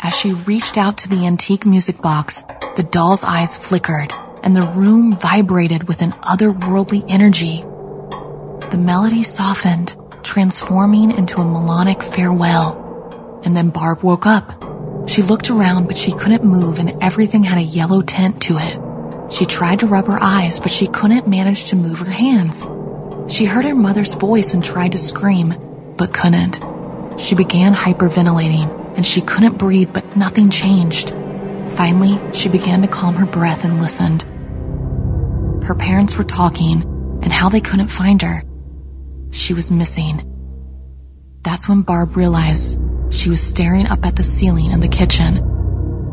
As 0.00 0.14
she 0.14 0.32
reached 0.32 0.78
out 0.78 0.98
to 0.98 1.08
the 1.08 1.26
antique 1.26 1.66
music 1.66 2.00
box, 2.00 2.44
the 2.76 2.82
doll's 2.82 3.24
eyes 3.24 3.56
flickered 3.56 4.12
and 4.42 4.54
the 4.54 4.62
room 4.62 5.16
vibrated 5.16 5.88
with 5.88 6.02
an 6.02 6.12
otherworldly 6.12 7.04
energy. 7.08 7.62
The 8.70 8.78
melody 8.78 9.22
softened, 9.22 9.96
transforming 10.22 11.10
into 11.10 11.40
a 11.40 11.44
melodic 11.44 12.02
farewell. 12.02 13.40
And 13.44 13.56
then 13.56 13.70
Barb 13.70 14.02
woke 14.02 14.26
up. 14.26 14.62
She 15.08 15.22
looked 15.22 15.50
around, 15.50 15.86
but 15.86 15.96
she 15.96 16.12
couldn't 16.12 16.44
move 16.44 16.78
and 16.78 17.02
everything 17.02 17.44
had 17.44 17.58
a 17.58 17.62
yellow 17.62 18.02
tint 18.02 18.42
to 18.42 18.58
it. 18.58 18.85
She 19.30 19.44
tried 19.44 19.80
to 19.80 19.86
rub 19.86 20.06
her 20.06 20.22
eyes, 20.22 20.60
but 20.60 20.70
she 20.70 20.86
couldn't 20.86 21.28
manage 21.28 21.66
to 21.66 21.76
move 21.76 21.98
her 21.98 22.10
hands. 22.10 22.66
She 23.28 23.44
heard 23.44 23.64
her 23.64 23.74
mother's 23.74 24.14
voice 24.14 24.54
and 24.54 24.62
tried 24.62 24.92
to 24.92 24.98
scream, 24.98 25.94
but 25.96 26.12
couldn't. 26.12 26.60
She 27.18 27.34
began 27.34 27.74
hyperventilating 27.74 28.96
and 28.96 29.04
she 29.04 29.20
couldn't 29.20 29.58
breathe, 29.58 29.92
but 29.92 30.16
nothing 30.16 30.50
changed. 30.50 31.10
Finally, 31.70 32.20
she 32.32 32.48
began 32.48 32.82
to 32.82 32.88
calm 32.88 33.14
her 33.14 33.26
breath 33.26 33.64
and 33.64 33.80
listened. 33.80 34.22
Her 35.64 35.74
parents 35.74 36.16
were 36.16 36.24
talking 36.24 36.82
and 37.22 37.32
how 37.32 37.48
they 37.48 37.60
couldn't 37.60 37.88
find 37.88 38.22
her. 38.22 38.44
She 39.32 39.52
was 39.52 39.70
missing. 39.70 40.22
That's 41.42 41.68
when 41.68 41.82
Barb 41.82 42.16
realized 42.16 42.78
she 43.10 43.28
was 43.28 43.42
staring 43.42 43.86
up 43.86 44.04
at 44.06 44.16
the 44.16 44.22
ceiling 44.22 44.70
in 44.70 44.80
the 44.80 44.88
kitchen, 44.88 45.42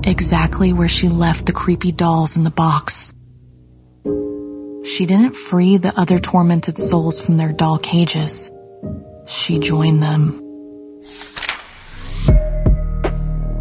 exactly 0.08 0.74
where 0.74 0.88
she 0.88 1.10
left 1.10 1.46
the 1.46 1.54
creepy 1.54 1.92
dolls 1.92 2.38
in 2.38 2.44
the 2.44 2.52
box. 2.52 3.14
She 4.86 5.06
didn't 5.06 5.36
free 5.36 5.78
the 5.78 5.98
other 5.98 6.20
tormented 6.20 6.78
souls 6.78 7.22
from 7.22 7.38
their 7.38 7.54
doll 7.54 7.78
cages. 7.78 8.52
She 9.26 9.60
joined 9.60 10.04
them. 10.04 10.40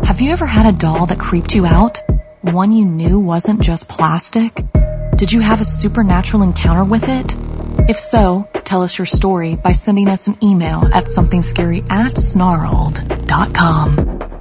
Have 0.05 0.21
you 0.21 0.33
ever 0.33 0.47
had 0.47 0.67
a 0.67 0.77
doll 0.77 1.07
that 1.07 1.19
creeped 1.19 1.55
you 1.55 1.65
out? 1.65 2.03
One 2.43 2.73
you 2.73 2.85
knew 2.85 3.21
wasn't 3.21 3.63
just 3.63 3.89
plastic? 3.89 4.63
Did 5.17 5.33
you 5.33 5.41
have 5.41 5.61
a 5.61 5.65
supernatural 5.65 6.43
encounter 6.43 6.85
with 6.85 7.09
it? 7.09 7.35
If 7.89 7.99
so, 7.99 8.49
tell 8.65 8.83
us 8.83 8.99
your 8.99 9.07
story 9.07 9.57
by 9.57 9.73
sending 9.73 10.09
us 10.09 10.27
an 10.27 10.37
email 10.43 10.85
at 10.93 11.05
somethingscary 11.05 11.89
at 11.91 12.15
snarled.com. 12.15 14.32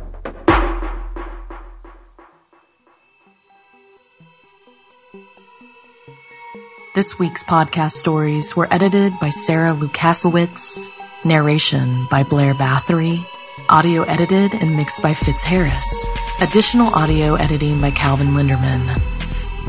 This 6.94 7.18
week's 7.18 7.42
podcast 7.42 7.94
stories 7.94 8.54
were 8.54 8.68
edited 8.70 9.18
by 9.18 9.30
Sarah 9.30 9.74
Lukasiewicz, 9.74 10.90
narration 11.24 12.06
by 12.12 12.24
Blair 12.24 12.54
Bathory, 12.54 13.24
audio 13.70 14.04
edited 14.04 14.54
and 14.54 14.76
mixed 14.76 15.02
by 15.02 15.14
Fitz 15.14 15.42
Harris, 15.42 16.06
additional 16.42 16.94
audio 16.94 17.36
editing 17.36 17.80
by 17.80 17.92
Calvin 17.92 18.32
Linderman, 18.32 18.86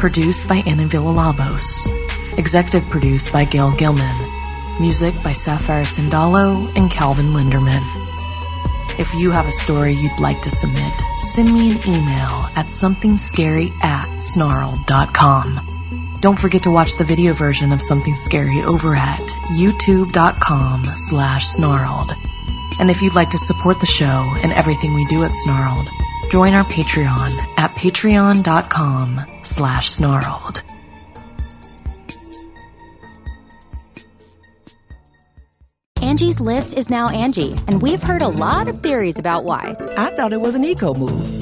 produced 0.01 0.49
by 0.49 0.65
Anna 0.67 0.89
Villalobos, 0.89 1.63
executive 2.39 2.91
produced 2.91 3.33
by 3.33 3.45
Gail 3.45 3.71
Gilman, 3.77 4.17
music 4.81 5.15
by 5.23 5.33
Sapphire 5.33 5.85
Sindalo 5.85 6.77
and 6.77 6.91
Calvin 6.91 7.27
Linderman. 7.27 7.85
If 8.99 9.15
you 9.15 9.31
have 9.31 9.47
a 9.47 9.53
story 9.53 9.93
you'd 9.93 10.19
like 10.19 10.43
to 10.43 10.51
submit, 10.51 10.93
send 11.35 11.55
me 11.55 11.71
an 11.71 11.79
email 11.87 12.51
at 12.57 12.67
somethingscary 12.67 13.71
at 13.81 14.09
snarled.com. 14.21 15.72
Don't 16.23 16.39
forget 16.39 16.63
to 16.63 16.71
watch 16.71 16.95
the 16.99 17.05
video 17.05 17.33
version 17.33 17.73
of 17.73 17.83
Something 17.83 18.15
Scary 18.15 18.63
over 18.63 18.95
at 18.95 19.19
youtube.com 19.59 20.85
slash 20.85 21.49
snarled. 21.49 22.13
And 22.79 22.93
if 22.93 23.03
you'd 23.03 23.17
like 23.17 23.31
to 23.31 23.39
support 23.39 23.81
the 23.81 23.87
show 23.87 24.33
and 24.41 24.53
everything 24.53 24.95
we 24.95 25.05
do 25.07 25.25
at 25.25 25.33
Snarled, 25.35 25.89
join 26.31 26.55
our 26.55 26.63
Patreon 26.63 27.37
at 27.59 27.73
patreon.com 27.73 29.21
slash 29.43 29.91
snarled. 29.91 30.63
Angie's 36.01 36.39
list 36.39 36.75
is 36.75 36.89
now 36.89 37.09
Angie, 37.09 37.57
and 37.67 37.83
we've 37.83 38.03
heard 38.03 38.23
a 38.23 38.29
lot 38.29 38.69
of 38.69 38.81
theories 38.81 39.19
about 39.19 39.43
why. 39.43 39.75
I 39.97 40.15
thought 40.15 40.33
it 40.33 40.41
was 40.41 40.55
an 40.55 40.63
eco 40.63 40.95
move. 40.95 41.42